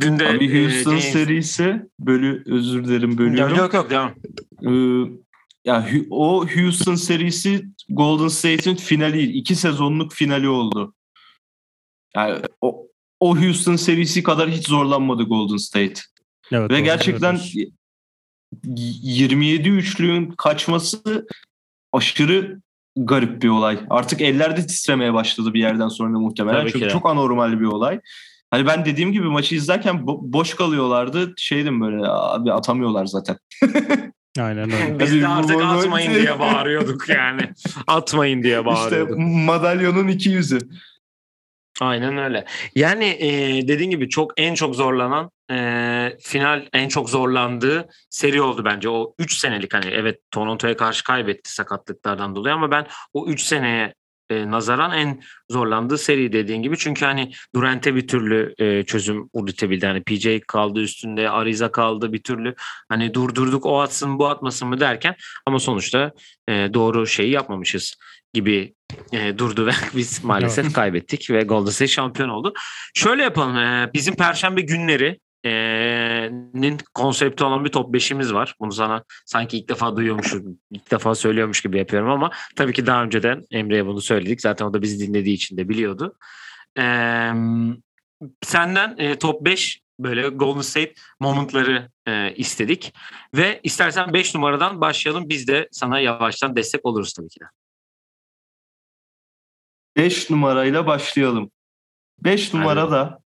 [0.00, 3.56] dün de Abi e, Houston James- serisi bölü özür dilerim bölüyorum.
[3.56, 4.14] Yok yok devam.
[4.62, 5.10] Ee,
[5.64, 10.94] ya o Houston serisi Golden State'in finali, iki sezonluk finali oldu.
[12.16, 12.86] Yani o,
[13.20, 16.00] o Houston serisi kadar hiç zorlanmadı Golden State.
[16.52, 17.72] Evet, Ve gerçekten söylüyorsun.
[18.64, 21.26] y- 27 üçlüğün kaçması
[21.92, 22.60] aşırı
[22.96, 23.80] garip bir olay.
[23.90, 26.60] Artık ellerde titremeye başladı bir yerden sonra muhtemelen.
[26.60, 26.90] Tabii ki Çünkü de.
[26.90, 28.00] çok anormal bir olay.
[28.50, 31.34] Hani ben dediğim gibi maçı izlerken bo- boş kalıyorlardı.
[31.36, 33.36] Şeydim böyle abi atamıyorlar zaten.
[34.38, 34.98] Aynen öyle.
[35.00, 37.40] Biz de artık atmayın diye bağırıyorduk yani.
[37.86, 39.18] Atmayın diye İşte bağırıyorduk.
[39.18, 40.58] madalyonun iki yüzü.
[41.80, 42.44] Aynen öyle.
[42.74, 43.28] Yani e,
[43.68, 48.88] dediğin gibi çok en çok zorlanan e, final en çok zorlandığı seri oldu bence.
[48.88, 53.94] O 3 senelik hani evet Toronto'ya karşı kaybetti sakatlıklardan dolayı ama ben o 3 seneye
[54.30, 55.20] e, nazaran en
[55.50, 56.76] zorlandığı seri dediğin gibi.
[56.78, 59.86] Çünkü hani Durant'e bir türlü e, çözüm üretebildi.
[59.86, 62.54] Hani PJ kaldı üstünde, Ariza kaldı bir türlü.
[62.88, 65.16] Hani durdurduk o atsın bu atmasın mı derken
[65.46, 66.12] ama sonuçta
[66.48, 67.94] e, doğru şeyi yapmamışız
[68.34, 68.74] gibi
[69.12, 70.74] e, durdu ve biz maalesef Evet.
[70.74, 72.52] kaybettik ve Golden State şampiyon oldu.
[72.94, 73.56] Şöyle yapalım.
[73.56, 75.18] e, bizim perşembe günleri
[76.54, 78.54] nin konsepti olan bir top 5'imiz var.
[78.60, 83.02] Bunu sana sanki ilk defa duyuyormuşum, ilk defa söylüyormuş gibi yapıyorum ama tabii ki daha
[83.02, 84.40] önceden Emre'ye bunu söyledik.
[84.40, 86.16] Zaten o da bizi dinlediği için de biliyordu.
[86.78, 87.32] Ee,
[88.42, 92.94] senden e, top 5 böyle Golden State momentları e, istedik
[93.34, 95.28] ve istersen 5 numaradan başlayalım.
[95.28, 97.44] Biz de sana yavaştan destek oluruz tabii ki de.
[99.96, 101.50] 5 numarayla başlayalım.
[102.18, 103.25] 5 Hadi numara da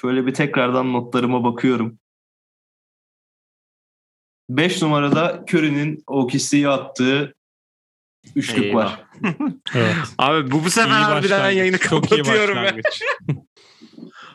[0.00, 1.98] şöyle bir tekrardan notlarıma bakıyorum.
[4.50, 7.34] 5 numarada Curry'nin OKC'ye attığı
[8.36, 8.84] üçlük Eyvah.
[8.84, 9.04] var.
[9.74, 9.96] Evet.
[10.18, 12.64] Abi bu bu sefer İyi harbiden ben yayını Çok iyi kapatıyorum ben.
[12.64, 13.02] başlangıç.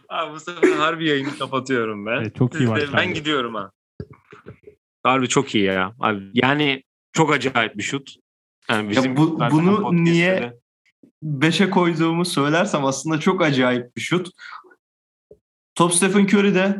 [0.10, 2.22] Abi bu sefer harbi yayını kapatıyorum ben.
[2.22, 2.96] Evet, çok iyi başlangıç.
[2.98, 3.72] Ben gidiyorum ha.
[5.04, 5.94] Harbi çok iyi ya.
[6.00, 6.84] Abi, yani
[7.14, 8.16] çok acayip bir şut.
[8.70, 10.60] Yani bizim bu- zaten bunu niye- de-
[11.24, 14.30] 5'e koyduğumu söylersem aslında çok acayip bir şut.
[15.76, 16.78] Top Stephen Curry'de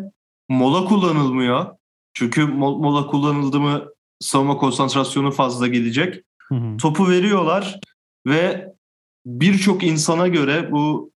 [0.50, 1.76] mola kullanılmıyor.
[2.14, 3.86] Çünkü mo- mola kullanıldı mı
[4.20, 6.24] savunma konsantrasyonu fazla gelecek.
[6.52, 6.78] Hı hı.
[6.78, 7.80] topu veriyorlar
[8.28, 8.74] ve
[9.26, 11.12] birçok insana göre bu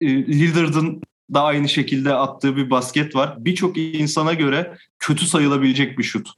[0.00, 1.02] e, Lillard'ın
[1.34, 3.44] da aynı şekilde attığı bir basket var.
[3.44, 6.28] Birçok insana göre kötü sayılabilecek bir şut.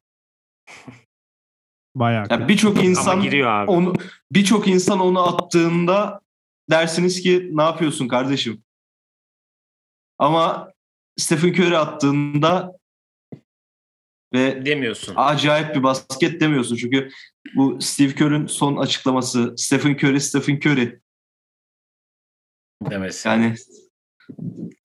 [1.95, 2.27] Bayağı.
[2.31, 3.21] Yani birçok insan
[3.67, 3.95] onu
[4.33, 6.21] birçok insan onu attığında
[6.71, 8.63] dersiniz ki ne yapıyorsun kardeşim?
[10.23, 10.73] Ama
[11.17, 12.79] Stephen Curry attığında
[14.35, 15.15] ve demiyorsun.
[15.17, 16.77] acayip bir basket demiyorsun.
[16.77, 17.09] Çünkü
[17.57, 21.01] bu Steve Kerr'ün son açıklaması Stephen Curry, Stephen Curry.
[22.91, 23.29] demesi.
[23.29, 23.55] Yani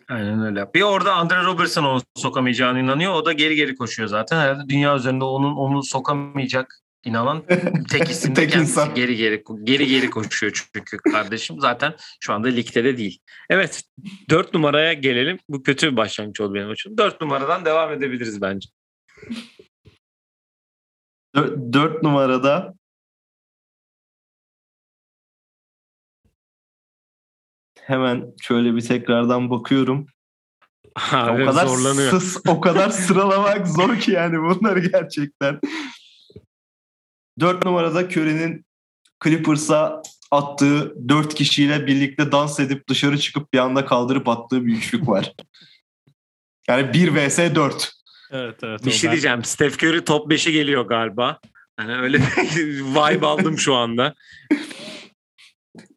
[0.09, 0.73] Aynen öyle.
[0.73, 3.13] Bir orada Andre Robertson onu sokamayacağına inanıyor.
[3.13, 4.39] O da geri geri koşuyor zaten.
[4.39, 7.43] Herhalde dünya üzerinde onun onu sokamayacak inanan
[7.89, 8.71] tek isim Tek kendisi.
[8.71, 8.95] insan.
[8.95, 13.19] Geri geri geri geri koşuyor çünkü kardeşim zaten şu anda ligde de değil.
[13.49, 13.83] Evet.
[14.29, 15.39] Dört numaraya gelelim.
[15.49, 16.97] Bu kötü bir başlangıç oldu benim için.
[16.97, 18.69] Dört numaradan devam edebiliriz bence.
[21.35, 22.73] dö- dört numarada
[27.81, 30.05] hemen şöyle bir tekrardan bakıyorum.
[31.11, 32.11] Abi o kadar zorlanıyor.
[32.11, 35.59] sıs- o kadar sıralamak zor ki yani bunları gerçekten.
[37.39, 38.65] Dört numarada Curry'nin
[39.23, 45.07] Clippers'a attığı dört kişiyle birlikte dans edip dışarı çıkıp bir anda kaldırıp attığı bir üçlük
[45.07, 45.33] var.
[46.69, 47.93] Yani 1 vs 4.
[48.31, 48.85] Evet evet.
[48.85, 49.43] Bir şey ben- diyeceğim.
[49.43, 51.39] Steph Curry top 5'e geliyor galiba.
[51.77, 52.17] Hani öyle
[52.57, 54.15] vibe aldım şu anda.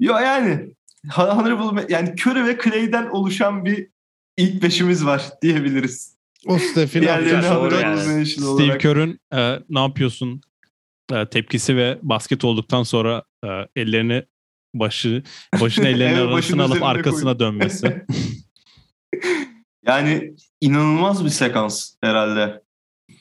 [0.00, 0.74] Yo yani
[1.12, 3.88] Honorable yani Curry ve Clay'den oluşan bir
[4.36, 6.16] ilk beşimiz var diyebiliriz.
[6.46, 7.28] O Steph'in yani.
[8.26, 8.78] Steve.
[8.78, 10.42] Kerr'ün e, ne yapıyorsun
[11.12, 14.24] e, tepkisi ve basket olduktan sonra e, ellerini
[14.74, 15.22] başı
[15.60, 17.40] başını ellerinin Evet, başının arasına alıp arkasına koyup.
[17.40, 18.04] dönmesi.
[19.86, 22.62] Yani inanılmaz bir sekans herhalde.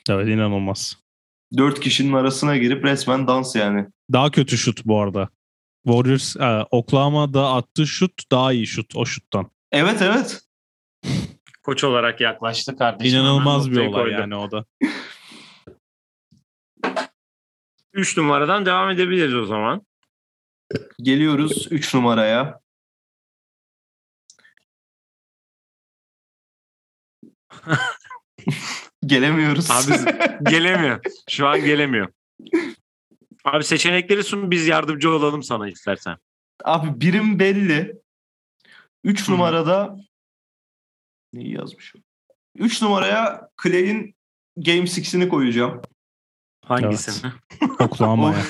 [0.09, 0.97] evet inanılmaz.
[1.57, 3.85] Dört kişinin arasına girip resmen dans yani.
[4.13, 5.29] Daha kötü şut bu arada.
[5.87, 9.51] Warriors e, Oklahoma'da attığı şut daha iyi şut o şuttan.
[9.71, 10.41] Evet evet.
[11.63, 13.19] Koç olarak yaklaştı kardeşim.
[13.19, 14.11] İnanılmaz bir olay koydu.
[14.19, 14.65] yani o da.
[17.93, 19.85] 3 numaradan devam edebiliriz o zaman.
[21.01, 22.59] Geliyoruz 3 numaraya.
[29.05, 29.71] Gelemiyoruz.
[29.71, 29.93] Abi
[30.49, 30.99] gelemiyor.
[31.29, 32.13] Şu an gelemiyor.
[33.43, 36.17] Abi seçenekleri sun biz yardımcı olalım sana istersen.
[36.63, 38.01] Abi birim belli.
[39.03, 39.31] 3 Hı.
[39.31, 39.95] numarada
[41.33, 41.93] neyi yazmış?
[42.55, 44.15] 3 numaraya Clay'in
[44.57, 45.81] Game 6'ini koyacağım.
[46.69, 47.31] Hangisini?
[47.79, 48.43] Oklahoma'ya.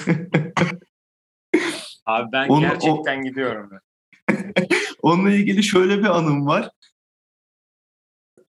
[2.06, 3.70] Abi ben Onu- gerçekten gidiyorum.
[3.72, 3.80] Ben.
[5.02, 6.70] Onunla ilgili şöyle bir anım var.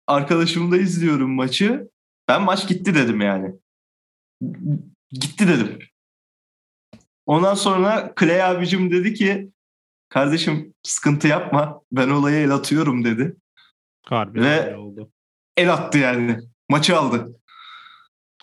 [0.07, 1.89] Arkadaşımla izliyorum maçı.
[2.27, 3.55] Ben maç gitti dedim yani.
[5.11, 5.79] Gitti dedim.
[7.25, 9.51] Ondan sonra Clay abicim dedi ki
[10.09, 13.35] kardeşim sıkıntı yapma ben olaya el atıyorum dedi.
[14.05, 15.11] Harbi Ve- oldu.
[15.57, 16.39] El attı yani.
[16.69, 17.39] Maçı aldı.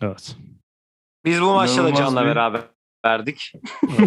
[0.02, 0.36] Evet.
[1.24, 2.62] Biz bu maçta da Can'la beraber
[3.06, 3.52] verdik.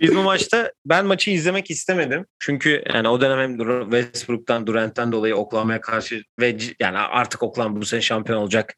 [0.00, 2.26] Biz bu maçta ben maçı izlemek istemedim.
[2.38, 7.86] Çünkü yani o dönem hem Westbrook'tan Durant'ten dolayı Oklahoma'ya karşı ve yani artık Oklahoma bu
[7.86, 8.74] sene şampiyon olacak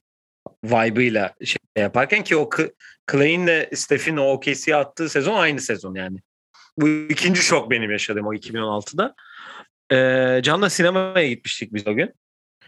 [0.65, 2.49] vibe'ıyla şey yaparken ki o
[3.13, 6.19] Clay'in de Steph'in o OKC'ye attığı sezon aynı sezon yani.
[6.77, 9.15] Bu ikinci şok benim yaşadığım o 2016'da.
[9.93, 12.13] Ee, Can'la sinemaya gitmiştik biz o gün.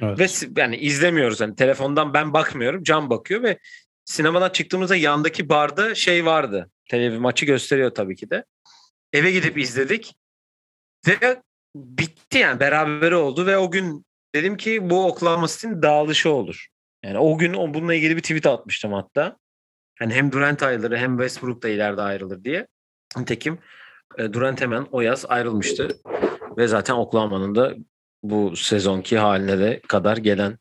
[0.00, 0.18] Evet.
[0.18, 3.58] Ve yani izlemiyoruz hani telefondan ben bakmıyorum Can bakıyor ve
[4.06, 6.70] sinemadan çıktığımızda yandaki barda şey vardı.
[6.90, 8.44] Televizyon maçı gösteriyor tabii ki de.
[9.12, 10.14] Eve gidip izledik.
[11.06, 11.42] Ve
[11.76, 16.66] bitti yani beraber oldu ve o gün dedim ki bu Oklahoma City'nin dağılışı olur.
[17.02, 19.36] Yani o gün bununla ilgili bir tweet atmıştım hatta.
[20.00, 22.66] Yani hem Durant ayrılır hem Westbrook da ileride ayrılır diye.
[23.16, 23.58] Nitekim
[24.18, 25.88] e, Durant hemen o yaz ayrılmıştı.
[26.56, 27.74] Ve zaten Oklahoma'nın da
[28.22, 30.58] bu sezonki haline de kadar gelen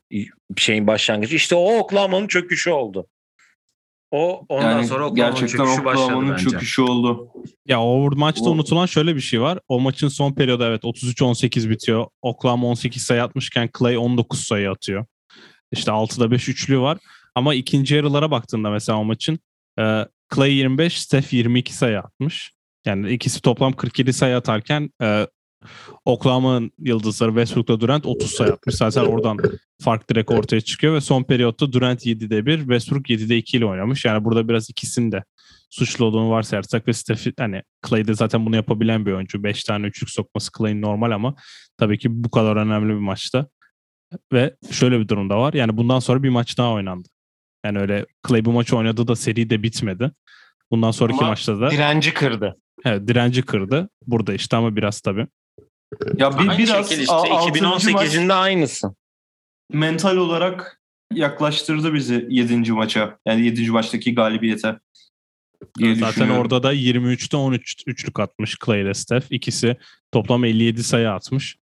[0.56, 1.36] şeyin başlangıcı.
[1.36, 3.06] İşte o Oklahoma'nın çöküşü oldu.
[4.10, 7.28] O ondan yani sonra Oklahoma'nın gerçekten çöküşü Oklahoma'nın başladı çöküşü oldu.
[7.66, 8.52] Ya o maçta o...
[8.52, 9.58] unutulan şöyle bir şey var.
[9.68, 12.06] O maçın son periyodu evet 33-18 bitiyor.
[12.22, 15.06] Oklahoma 18 sayı atmışken Clay 19 sayı atıyor.
[15.72, 16.98] İşte 6'da 5 üçlü var.
[17.34, 19.38] Ama ikinci yarılara baktığında mesela o maçın
[19.78, 22.52] e, Clay 25, Steph 22 sayı atmış.
[22.86, 25.26] Yani ikisi toplam 47 sayı atarken e,
[26.04, 28.74] Oklahoma'nın yıldızları Westbrook'la Durant 30 sayı atmış.
[28.74, 29.38] Zaten oradan
[29.82, 34.04] fark direkt ortaya çıkıyor ve son periyotta Durant 7'de 1, Westbrook 7'de 2 ile oynamış.
[34.04, 35.24] Yani burada biraz ikisinin de
[35.70, 39.42] suçlu olduğunu varsayarsak ve Steph hani Clay de zaten bunu yapabilen bir oyuncu.
[39.42, 41.34] 5 tane üçlük sokması Clay'in normal ama
[41.78, 43.46] tabii ki bu kadar önemli bir maçta.
[44.32, 45.54] Ve şöyle bir durumda var.
[45.54, 47.08] Yani bundan sonra bir maç daha oynandı.
[47.64, 50.10] Yani öyle Clay bu maçı oynadı da seri de bitmedi.
[50.70, 52.56] Bundan sonraki ama maçta da direnci kırdı.
[52.84, 53.88] Evet, direnci kırdı.
[54.06, 55.26] Burada işte ama biraz tabii.
[56.16, 58.94] Ya bir, Aynı biraz işte, 2018'in de aynısı.
[59.72, 60.80] Mental olarak
[61.12, 62.72] yaklaştırdı bizi 7.
[62.72, 63.18] maça.
[63.26, 63.70] Yani 7.
[63.70, 64.78] maçtaki galibiyete.
[65.94, 69.32] Zaten orada da 23'te 13 üçlük atmış Clay ile Steph.
[69.32, 69.76] İkisi
[70.12, 71.56] toplam 57 sayı atmış.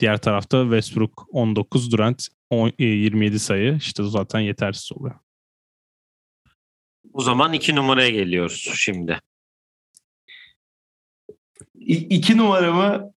[0.00, 3.76] Diğer tarafta Westbrook 19, Durant 10, 27 sayı.
[3.76, 5.14] İşte zaten yetersiz oluyor.
[7.12, 9.20] O zaman iki numaraya geliyoruz şimdi.
[11.74, 13.14] İ- iki numaramı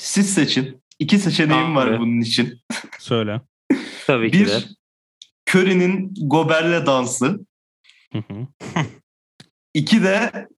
[0.00, 0.82] siz seçin.
[0.98, 1.90] İki seçeneğim Abi.
[1.90, 2.60] var bunun için.
[2.98, 3.40] Söyle.
[4.06, 4.60] Tabii ki Bir, de.
[5.48, 7.40] Curry'nin Gober'le dansı.
[9.74, 10.48] İki de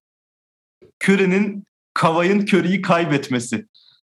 [1.03, 1.63] Curry'nin
[1.93, 3.67] Kavay'ın Curry'yi kaybetmesi.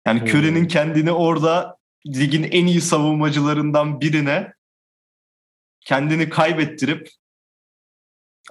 [0.07, 0.27] Yani hmm.
[0.27, 4.53] Curry'nin kendini orada ligin en iyi savunmacılarından birine
[5.81, 7.09] kendini kaybettirip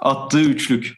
[0.01, 0.95] attığı üçlük.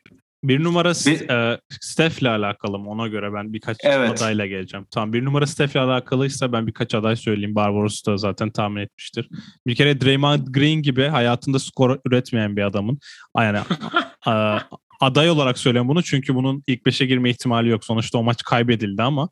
[0.49, 2.91] Bir numara bir, e, Steph'le alakalı mı?
[2.91, 4.11] Ona göre ben birkaç evet.
[4.11, 4.87] adayla geleceğim.
[4.91, 7.55] Tamam bir numara Steph'le alakalıysa ben birkaç aday söyleyeyim.
[7.55, 9.29] Barbaros da zaten tahmin etmiştir.
[9.67, 12.99] Bir kere Draymond Green gibi hayatında skor üretmeyen bir adamın
[13.39, 13.59] yani
[14.27, 14.59] a,
[15.01, 17.85] aday olarak söylüyorum bunu çünkü bunun ilk beşe girme ihtimali yok.
[17.85, 19.29] Sonuçta o maç kaybedildi ama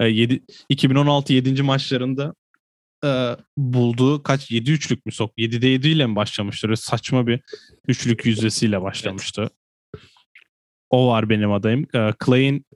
[0.00, 1.62] e, 7, 2016 7.
[1.62, 2.34] maçlarında
[3.04, 5.38] e, bulduğu kaç 7 üçlük mü sok?
[5.38, 6.68] 7'de 7 ile mi başlamıştı?
[6.76, 7.40] Saçma bir
[7.88, 9.40] üçlük yüzdesiyle başlamıştı.
[9.40, 9.67] Evet.
[10.90, 11.86] O var benim adayım.
[11.94, 12.66] E, Clay'in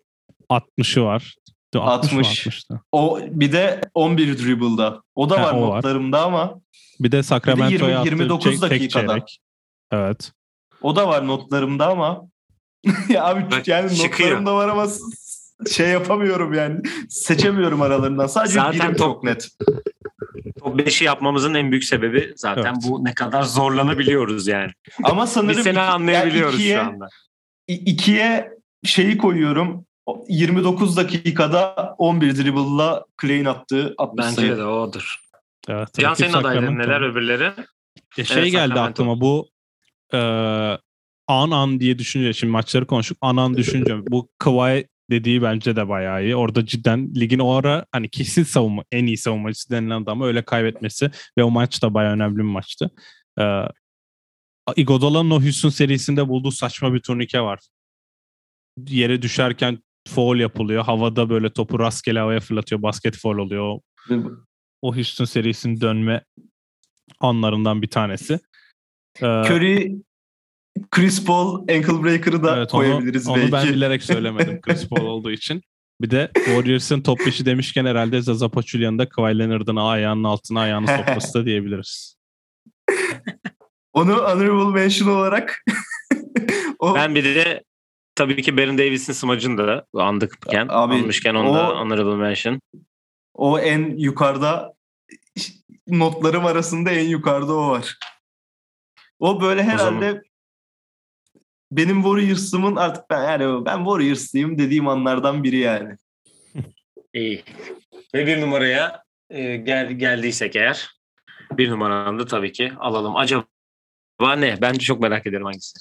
[0.50, 1.34] 60'ı var.
[1.80, 2.46] 60.
[2.46, 5.02] 60 o bir de 11 dribble'da.
[5.14, 6.26] O da ha, var o notlarımda var.
[6.26, 6.60] ama.
[7.00, 9.18] Bir de Sacramento'ya attığı 29 çek, dakikada.
[9.92, 10.32] Evet.
[10.82, 12.22] O da var notlarımda ama.
[13.08, 14.28] ya abi yani çıkıyor.
[14.28, 14.86] notlarımda var ama
[15.70, 16.80] şey yapamıyorum yani.
[17.08, 18.26] Seçemiyorum aralarından.
[18.26, 19.48] Sadece zaten top, çok net.
[20.60, 22.84] Top 5'i yapmamızın en büyük sebebi zaten evet.
[22.88, 24.72] bu ne kadar zorlanabiliyoruz yani.
[25.02, 27.08] Ama sanırım Biz seni anlayabiliyoruz yani ikiye, şu anda.
[27.68, 28.50] İkiye
[28.84, 29.86] şeyi koyuyorum.
[30.28, 34.56] 29 dakikada 11 dribble'la Clay'in attığı 60 Bence sayı.
[34.56, 35.16] de odur.
[35.68, 37.52] Evet, Can senin adayların neler öbürleri?
[38.18, 39.48] E şey evet, geldi aklıma bu
[40.12, 40.18] e,
[41.28, 45.88] an an diye düşünce şimdi maçları konuştuk an an düşünce bu Kawhi dediği bence de
[45.88, 46.36] bayağı iyi.
[46.36, 51.10] Orada cidden ligin o ara hani kesin savunma en iyi savunmacısı denilen adamı öyle kaybetmesi
[51.38, 52.90] ve o maç da bayağı önemli bir maçtı.
[53.40, 53.62] Ee,
[54.76, 57.60] Iguodala'nın o Houston serisinde bulduğu saçma bir turnike var.
[58.88, 60.84] Yere düşerken foul yapılıyor.
[60.84, 62.82] Havada böyle topu rastgele havaya fırlatıyor.
[62.82, 63.80] Basket foul oluyor.
[64.82, 66.24] O, Houston serisinin dönme
[67.20, 68.40] anlarından bir tanesi.
[69.20, 70.02] Ee, Curry
[70.90, 73.54] Chris Paul ankle breaker'ı da evet, koyabiliriz onu, belki.
[73.54, 75.62] Onu ben bilerek söylemedim Chris Paul olduğu için.
[76.00, 80.86] Bir de Warriors'ın top 5'i demişken herhalde Zaza Pachulian'ın da Kawhi Leonard'ın ayağının altına ayağını
[80.86, 82.16] sokması da diyebiliriz.
[83.92, 85.64] Onu honorable mention olarak
[86.78, 86.94] o...
[86.94, 87.64] Ben bir de
[88.14, 92.60] tabii ki Baron Davis'in smacını da andıkken, Abi, anmışken onu o, da honorable mention.
[93.34, 94.74] O en yukarıda
[95.88, 97.98] notlarım arasında en yukarıda o var.
[99.18, 100.32] O böyle herhalde o
[101.72, 105.96] benim Warriors'ımın artık ben yani ben Warriors'lıyım dediğim anlardan biri yani.
[107.14, 107.44] İyi.
[108.14, 110.90] Ve bir numaraya e, gel, geldiysek eğer
[111.52, 113.16] bir numaranı da tabii ki alalım.
[113.16, 113.44] Acaba
[114.20, 114.58] Var ne?
[114.60, 115.78] Ben de çok merak ediyorum hangisi.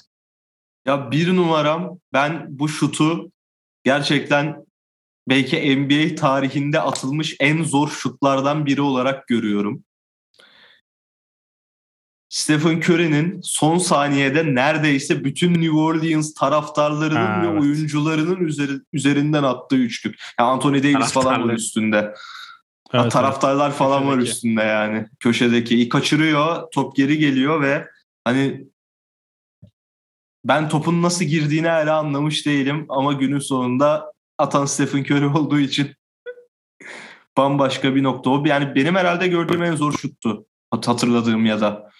[0.86, 3.32] Ya bir numaram ben bu şutu
[3.84, 4.64] gerçekten
[5.28, 9.84] belki NBA tarihinde atılmış en zor şutlardan biri olarak görüyorum.
[12.28, 17.60] Stephen Curry'nin son saniyede neredeyse bütün New Orleans taraftarlarının Ha, ve evet.
[17.60, 20.20] oyuncularının üzeri, üzerinden attığı üçlük.
[20.40, 21.96] Yani Anthony Davis falan var üstünde.
[22.90, 24.32] Ha, Evet, taraftarlar falan var Köşedeki.
[24.32, 25.06] üstünde yani.
[25.20, 25.74] Köşedeki.
[25.74, 27.88] İyi kaçırıyor, top geri geliyor ve
[28.24, 28.66] hani
[30.44, 35.90] ben topun nasıl girdiğini hala anlamış değilim ama günün sonunda atan Stephen Curry olduğu için
[37.36, 38.44] bambaşka bir nokta o.
[38.46, 40.46] Yani benim herhalde gördüğüm en zor şuttu.
[40.70, 41.90] Hat- Hatırladığım ya da.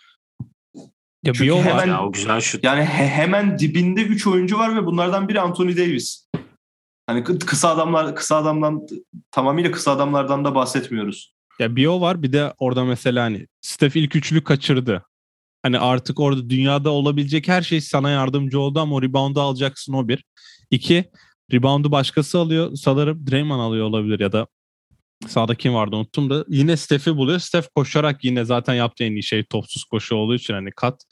[1.25, 1.64] Ya Çünkü bir o var.
[1.64, 2.64] hemen- Ya o güzel şut.
[2.64, 6.29] Yani he- hemen dibinde 3 oyuncu var ve bunlardan biri Anthony Davis.
[7.07, 8.87] Hani kı- kısa adamlar kısa adamdan
[9.31, 11.35] tamamıyla kısa adamlardan da bahsetmiyoruz.
[11.59, 15.05] Ya bir o var bir de orada mesela hani Steph ilk üçlü kaçırdı.
[15.63, 20.09] Hani artık orada dünyada olabilecek her şey sana yardımcı oldu ama o reboundu alacaksın o
[20.09, 20.25] bir.
[20.71, 21.05] İki,
[21.53, 22.75] reboundu başkası alıyor.
[22.75, 24.47] Sanırım Draymond alıyor olabilir ya da
[25.29, 26.45] sağda kim vardı unuttum da.
[26.49, 27.39] Yine Steph'i buluyor.
[27.39, 31.05] Steph koşarak yine zaten yaptığı en iyi şey topsuz koşu olduğu için hani kat.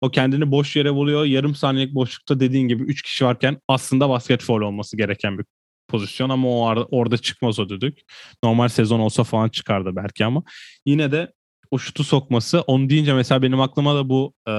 [0.00, 1.24] O kendini boş yere buluyor.
[1.24, 5.44] Yarım saniyelik boşlukta dediğin gibi 3 kişi varken aslında basket foul olması gereken bir
[5.88, 7.98] pozisyon ama o ar- orada çıkmaz o düdük.
[8.44, 10.42] Normal sezon olsa falan çıkardı belki ama
[10.86, 11.32] yine de
[11.72, 14.52] o şutu sokması onu deyince mesela benim aklıma da bu e,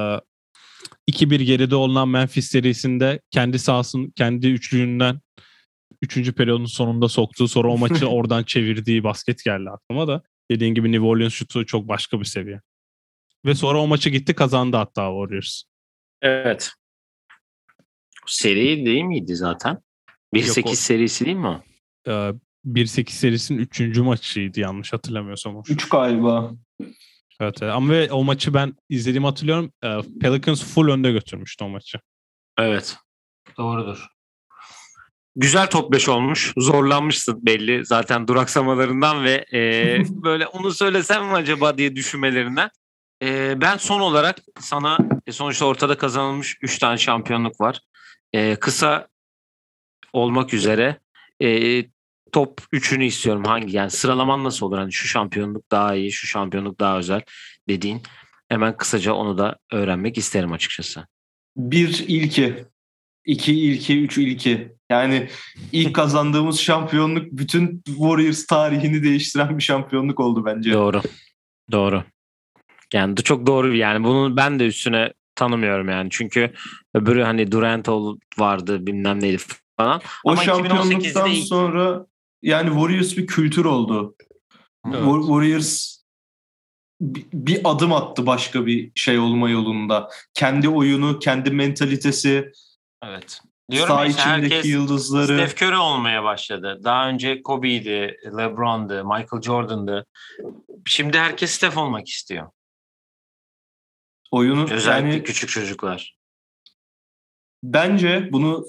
[1.11, 5.20] 2-1 geride olunan Memphis serisinde kendi sahasının kendi üçlüğünden
[6.01, 6.34] 3.
[6.34, 10.22] periyodun sonunda soktuğu sonra o maçı oradan çevirdiği basket geldi aklıma da.
[10.51, 12.61] Dediğin gibi New Orleans şutu çok başka bir seviye.
[13.45, 15.64] Ve sonra o maçı gitti kazandı hatta Warriors.
[16.22, 16.72] Evet.
[18.28, 19.78] Seri değil miydi zaten?
[20.36, 21.61] 1-8 Yok, o- serisi değil mi o?
[22.07, 22.34] E,
[22.66, 23.97] 1-8 serisinin 3.
[24.01, 25.55] maçıydı yanlış hatırlamıyorsam.
[25.55, 25.64] o.
[25.70, 26.51] 3 galiba.
[27.39, 27.73] Evet, evet.
[27.73, 29.73] ama ve o maçı ben izlediğimi hatırlıyorum.
[29.84, 31.99] E, Pelicans full önde götürmüştü o maçı.
[32.57, 32.97] Evet.
[33.57, 34.07] Doğrudur.
[35.36, 36.53] Güzel top 5 olmuş.
[36.57, 39.59] Zorlanmışsın belli zaten duraksamalarından ve e,
[40.09, 42.69] böyle onu söylesem mi acaba diye düşünmelerinden.
[43.23, 47.79] E, ben son olarak sana e, sonuçta ortada kazanılmış 3 tane şampiyonluk var.
[48.34, 49.07] E, kısa
[50.13, 50.99] olmak üzere
[51.39, 51.86] e,
[52.34, 53.43] top 3'ünü istiyorum.
[53.43, 54.77] Hangi yani sıralaman nasıl olur?
[54.77, 57.21] Hani şu şampiyonluk daha iyi, şu şampiyonluk daha özel
[57.69, 58.01] dediğin.
[58.49, 61.07] Hemen kısaca onu da öğrenmek isterim açıkçası.
[61.57, 62.65] Bir ilki.
[63.25, 64.75] iki ilki, üç ilki.
[64.89, 65.29] Yani
[65.71, 70.71] ilk kazandığımız şampiyonluk bütün Warriors tarihini değiştiren bir şampiyonluk oldu bence.
[70.71, 71.01] Doğru.
[71.71, 72.03] Doğru.
[72.93, 76.07] Yani çok doğru yani bunu ben de üstüne tanımıyorum yani.
[76.11, 76.53] Çünkü
[76.93, 77.89] öbürü hani Durant
[78.38, 79.38] vardı bilmem neydi
[79.77, 80.01] falan.
[80.23, 82.05] O Ama 2018'de şampiyonluktan ilk- sonra
[82.44, 84.16] yani Warriors bir kültür oldu.
[84.86, 84.96] Evet.
[84.96, 85.98] Wa- Warriors
[87.02, 90.10] bi- bir adım attı başka bir şey olma yolunda.
[90.34, 92.52] Kendi oyunu, kendi mentalitesi,
[93.04, 93.41] Evet.
[93.72, 95.48] saha içindeki yıldızları.
[95.48, 96.82] Steph Curry olmaya başladı.
[96.84, 100.06] Daha önce Kobe'ydi, LeBron'du, Michael Jordan'dı.
[100.86, 102.50] Şimdi herkes Steph olmak istiyor.
[104.32, 106.18] oyunu Özellikle yani küçük çocuklar.
[107.64, 108.66] bence bunu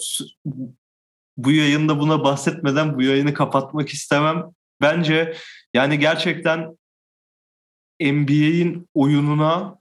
[1.36, 4.44] bu yayında buna bahsetmeden bu yayını kapatmak istemem.
[4.80, 5.36] Bence
[5.74, 6.78] yani gerçekten
[8.00, 9.78] NBA'in oyununa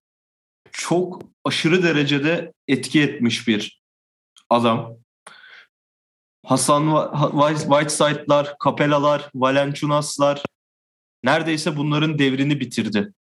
[0.72, 3.82] çok aşırı derecede etki etmiş bir
[4.50, 4.98] adam.
[6.46, 7.12] Hasan
[7.58, 10.44] Whiteside'lar, Capella'lar, Valenciunas'lar
[11.24, 13.14] neredeyse bunların devrini bitirdi.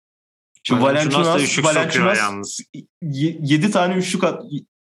[0.63, 0.95] Şimdi sokuyor
[1.65, 2.61] Valenciunas yalnız.
[3.03, 4.43] 7 tane üçlük at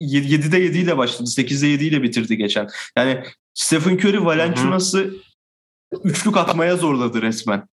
[0.00, 1.28] 7'de 7 ile başladı.
[1.28, 2.68] 8'de 7 ile bitirdi geçen.
[2.96, 3.22] Yani
[3.54, 5.14] Stephen Curry Valenciunas'ı
[6.04, 7.68] üçlük atmaya zorladı resmen.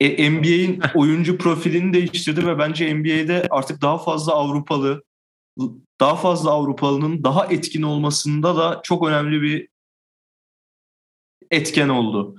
[0.00, 5.02] E, NBA'in oyuncu profilini değiştirdi ve bence NBA'de artık daha fazla Avrupalı
[6.00, 9.68] daha fazla Avrupalının daha etkin olmasında da çok önemli bir
[11.50, 12.36] etken oldu.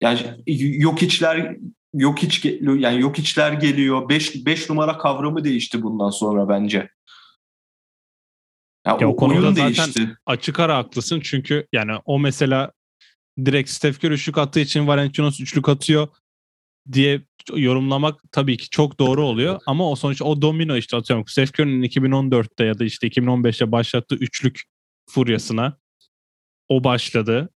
[0.00, 0.20] Yani
[0.56, 1.56] yok içler
[1.94, 4.08] yok hiç yani yok içler geliyor.
[4.08, 6.90] 5 5 numara kavramı değişti bundan sonra bence.
[8.86, 10.16] Ya, Ya o o konuda oyun zaten- değişti.
[10.26, 12.72] Açık ara haklısın çünkü yani o mesela
[13.44, 16.08] direkt Steph Curry üçlük attığı için Valenciunas üçlük atıyor
[16.92, 17.22] diye
[17.54, 21.82] yorumlamak tabii ki çok doğru oluyor ama o sonuç o domino işte atıyorum Steph Curry'nin
[21.82, 24.62] 2014'te ya da işte 2015'te başlattığı üçlük
[25.10, 25.76] furyasına
[26.68, 27.50] o başladı.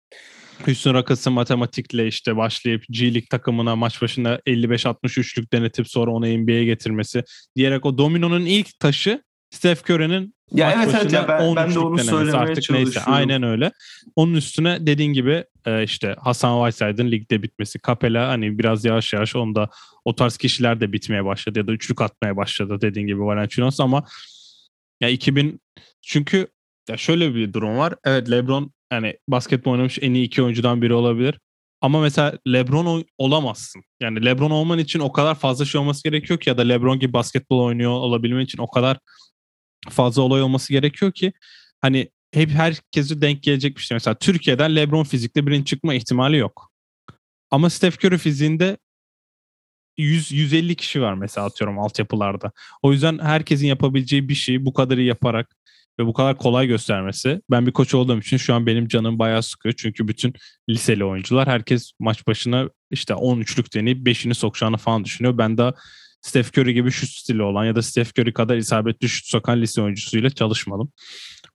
[0.67, 6.25] Hüsnü Rakas'ın matematikle işte başlayıp G League takımına maç başına 55-60 üçlük denetip sonra onu
[6.25, 7.23] NBA'ye getirmesi
[7.55, 11.79] diyerek o dominonun ilk taşı Steph Curry'nin Ya evet evet ya ben, 10 ben de
[11.79, 12.85] onu söylemeye artık çalışıyorum.
[12.85, 13.71] neyse aynen öyle.
[14.15, 17.79] Onun üstüne dediğin gibi e, işte Hasan Whiteside'ın ligde bitmesi.
[17.87, 19.69] Capella hani biraz yavaş yavaş onda
[20.05, 24.03] o tarz kişiler de bitmeye başladı ya da üçlük atmaya başladı dediğin gibi Valenciunas ama
[25.01, 25.61] Ya 2000
[26.01, 26.47] çünkü
[26.89, 27.95] ya şöyle bir durum var.
[28.05, 31.39] Evet LeBron yani basketbol oynamış en iyi iki oyuncudan biri olabilir.
[31.81, 33.83] Ama mesela LeBron olamazsın.
[34.01, 37.13] Yani LeBron olman için o kadar fazla şey olması gerekiyor ki ya da LeBron gibi
[37.13, 38.97] basketbol oynuyor olabilmen için o kadar
[39.89, 41.33] fazla olay olması gerekiyor ki
[41.81, 43.95] hani hep herkesi denk gelecek bir şey.
[43.95, 46.71] Mesela Türkiye'den LeBron fizikte birinci çıkma ihtimali yok.
[47.51, 48.77] Ama Steph Curry fiziğinde
[49.97, 52.51] 100 150 kişi var mesela atıyorum altyapılarda.
[52.81, 55.55] O yüzden herkesin yapabileceği bir şeyi bu kadarı yaparak
[55.99, 57.41] ve bu kadar kolay göstermesi.
[57.51, 59.75] Ben bir koç olduğum için şu an benim canım bayağı sıkıyor.
[59.77, 60.33] Çünkü bütün
[60.69, 65.37] liseli oyuncular herkes maç başına işte 13'lük deneyip 5'ini sokacağını falan düşünüyor.
[65.37, 65.73] Ben de
[66.21, 69.81] Steph Curry gibi şut stili olan ya da Steph Curry kadar isabetli şut sokan lise
[69.81, 70.91] oyuncusuyla çalışmadım.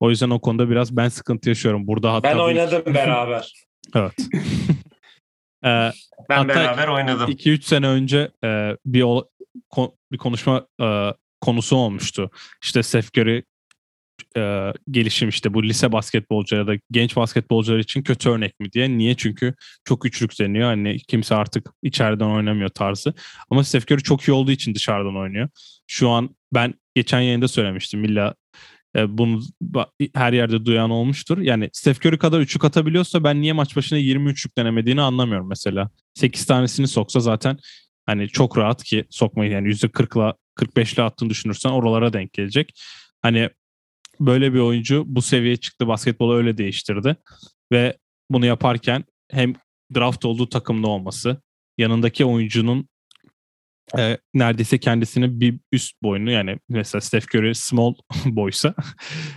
[0.01, 1.87] O yüzden o konuda biraz ben sıkıntı yaşıyorum.
[1.87, 2.95] Burada hatta ben oynadım bir...
[2.95, 3.53] beraber.
[3.95, 4.13] evet.
[5.65, 5.91] ee,
[6.29, 7.31] ben beraber oynadım.
[7.31, 9.05] 2-3 sene önce e, bir
[10.13, 12.31] bir konuşma e, konusu olmuştu.
[12.63, 13.45] İşte Steph Curry
[14.37, 18.99] e, gelişim işte bu lise basketbolcuları ya da genç basketbolcular için kötü örnek mi diye.
[18.99, 19.15] Niye?
[19.15, 19.55] Çünkü
[19.85, 20.69] çok üçlük deniyor.
[20.69, 23.15] Hani kimse artık içeriden oynamıyor tarzı.
[23.51, 25.49] Ama Steph Curry çok iyi olduğu için dışarıdan oynuyor.
[25.87, 28.05] Şu an ben geçen yayında söylemiştim.
[28.05, 28.35] İlla
[28.97, 29.41] e, bunu
[30.15, 31.39] her yerde duyan olmuştur.
[31.39, 35.91] Yani Steph Curry kadar üçlük atabiliyorsa ben niye maç başına 20 üçlük denemediğini anlamıyorum mesela.
[36.15, 37.59] 8 tanesini soksa zaten
[38.07, 42.81] hani çok rahat ki sokmayı yani %40'la 45'le attığını düşünürsen oralara denk gelecek.
[43.23, 43.51] Hani
[44.21, 45.89] böyle bir oyuncu bu seviyeye çıktı.
[45.89, 47.17] Basketbolu öyle değiştirdi.
[47.73, 47.97] Ve
[48.31, 49.55] bunu yaparken hem
[49.95, 51.43] draft olduğu takımda olması,
[51.79, 52.89] yanındaki oyuncunun
[53.99, 57.95] e, neredeyse kendisini bir üst boyunu yani mesela Steph Curry small
[58.25, 58.75] boysa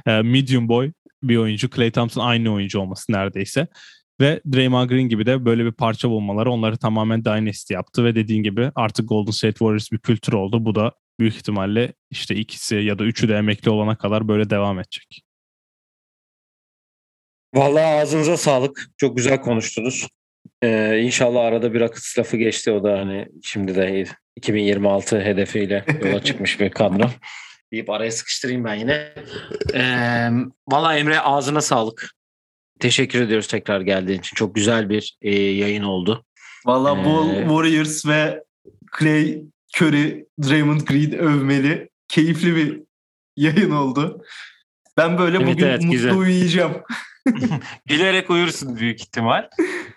[0.08, 0.92] e, medium boy
[1.24, 1.70] bir oyuncu.
[1.70, 3.68] Clay Thompson aynı oyuncu olması neredeyse.
[4.22, 8.44] Ve Draymond Green gibi de böyle bir parça bulmaları onları tamamen dynasty yaptı ve dediğin
[8.44, 10.66] gibi artık Golden State Warriors bir kültür oldu.
[10.66, 14.80] Bu da büyük ihtimalle işte ikisi ya da üçü de emekli olana kadar böyle devam
[14.80, 15.22] edecek.
[17.54, 18.90] Vallahi ağzınıza sağlık.
[18.98, 20.08] Çok güzel konuştunuz.
[20.64, 22.72] Ee, inşallah arada bir akıs lafı geçti.
[22.72, 24.06] O da hani şimdi de
[24.36, 27.10] 2026 hedefiyle yola çıkmış bir kadro.
[27.72, 29.14] deyip araya sıkıştırayım ben yine.
[29.74, 30.30] Ee,
[30.68, 32.12] Valla Emre ağzına sağlık.
[32.80, 34.36] Teşekkür ediyoruz tekrar geldiğin için.
[34.36, 36.26] Çok güzel bir e, yayın oldu.
[36.66, 38.44] Valla ee, bu Warriors ve
[39.00, 39.42] Clay
[39.76, 41.90] Curry, Draymond Green övmeli.
[42.08, 42.82] Keyifli bir
[43.38, 44.24] yayın oldu.
[44.98, 46.14] Ben böyle evet, bugün evet, mutlu güzel.
[46.14, 46.84] uyuyacağım.
[47.86, 49.50] Gülerek uyursun büyük ihtimal.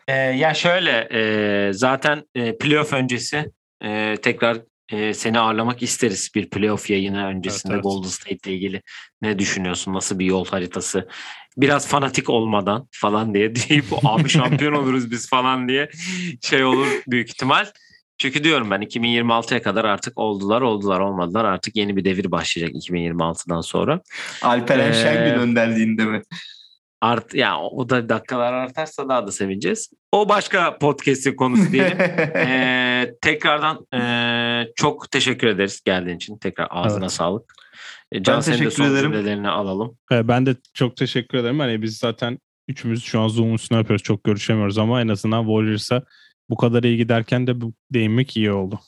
[0.09, 3.53] Ee, ya şöyle e, zaten e, playoff öncesi
[3.85, 4.59] e, tekrar
[4.93, 7.95] e, seni ağırlamak isteriz bir playoff yayını öncesinde evet, evet.
[7.95, 8.83] Golden State ile ilgili.
[9.23, 9.95] Ne düşünüyorsun?
[9.95, 11.09] Nasıl bir yol haritası?
[11.57, 15.91] Biraz fanatik olmadan falan diye deyip abi şampiyon oluruz biz falan diye
[16.43, 17.67] şey olur büyük ihtimal.
[18.19, 23.61] Çünkü diyorum ben 2026'ya kadar artık oldular oldular olmadılar artık yeni bir devir başlayacak 2026'dan
[23.61, 24.01] sonra.
[24.43, 26.23] Alperen ee, Şengün önderliğinde mi?
[27.01, 29.91] Art, ya o da dakikalar artarsa daha da sevineceğiz.
[30.13, 32.01] O başka podcast'in konusu diyelim.
[32.37, 36.39] ee, tekrardan e, çok teşekkür ederiz geldiğin için.
[36.39, 37.13] Tekrar ağzına evet.
[37.13, 37.55] sağlık.
[38.13, 39.13] E, Can ben teşekkür ederim.
[39.13, 39.97] cümlelerini alalım.
[40.11, 41.59] Ben de çok teşekkür ederim.
[41.59, 42.39] Hani biz zaten
[42.69, 44.03] üçümüz şu an Zoom üstüne yapıyoruz.
[44.03, 46.03] Çok görüşemiyoruz ama en azından Warriors'a
[46.51, 48.81] bu kadar iyi giderken de bu değinmek iyi oldu.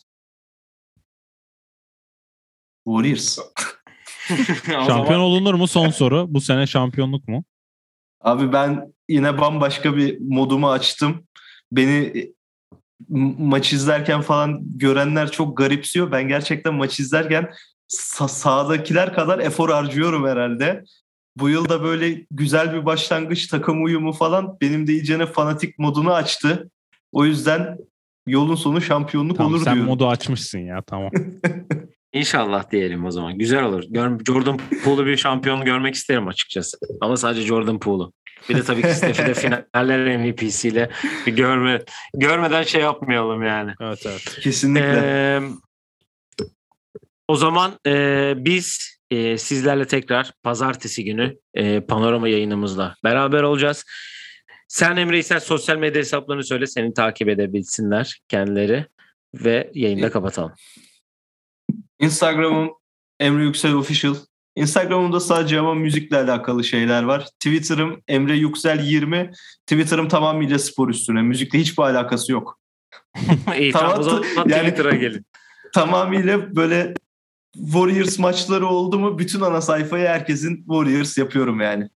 [2.85, 3.39] Warriors.
[4.67, 6.27] şampiyon olunur mu son soru?
[6.29, 7.45] Bu sene şampiyonluk mu?
[8.21, 11.27] Abi ben yine bambaşka bir modumu açtım.
[11.73, 12.27] Beni
[13.39, 16.13] maç izlerken falan görenler çok garipsiyor.
[16.13, 17.53] Ben gerçekten maç izlerken
[17.89, 20.85] sağ- sağdakiler kadar efor harcıyorum herhalde.
[21.37, 26.13] Bu yıl da böyle güzel bir başlangıç takım uyumu falan benim de iyicene fanatik modunu
[26.13, 26.71] açtı.
[27.13, 27.79] O yüzden
[28.27, 29.89] yolun sonu şampiyonluk tamam, olur sen diyorum.
[29.89, 31.11] Sen modu açmışsın ya tamam.
[32.13, 33.39] İnşallah diyelim o zaman.
[33.39, 33.83] Güzel olur.
[34.27, 36.79] Jordan Poole'u bir şampiyon görmek isterim açıkçası.
[37.01, 38.13] Ama sadece Jordan Poole'u.
[38.49, 40.91] Bir de tabii ki Steph'i de finaller MVP'siyle
[41.27, 41.83] bir görme
[42.15, 43.73] görmeden şey yapmayalım yani.
[43.81, 44.39] Evet evet.
[44.43, 45.01] Kesinlikle.
[45.05, 45.41] Ee,
[47.29, 53.85] o zaman e, biz e, sizlerle tekrar pazartesi günü e, panorama yayınımızla beraber olacağız.
[54.71, 58.87] Sen Emre ise sosyal medya hesaplarını söyle seni takip edebilsinler kendileri
[59.35, 60.53] ve yayında kapatalım.
[62.01, 62.71] Instagram'ım
[63.21, 64.15] Emre Yüksel Official.
[64.57, 67.25] Instagram'ımda sadece ama müzikle alakalı şeyler var.
[67.25, 69.31] Twitter'ım Emre Yüksel 20.
[69.67, 71.23] Twitter'ım tamamıyla spor üstüne.
[71.23, 72.61] Müzikle hiçbir alakası yok.
[73.59, 75.27] İyi tamam, tamam o zaman yani, Twitter'a gelin.
[75.75, 76.95] Tamamıyla böyle
[77.55, 81.89] Warriors maçları oldu mu bütün ana sayfayı herkesin Warriors yapıyorum yani.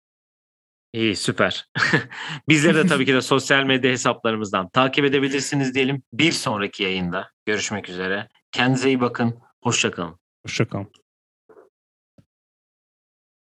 [0.95, 1.69] İyi süper.
[2.49, 6.03] Bizleri de tabii ki de sosyal medya hesaplarımızdan takip edebilirsiniz diyelim.
[6.13, 8.29] Bir sonraki yayında görüşmek üzere.
[8.51, 9.39] Kendinize iyi bakın.
[9.63, 10.19] Hoşçakalın.
[10.45, 11.04] Hoşçakalın.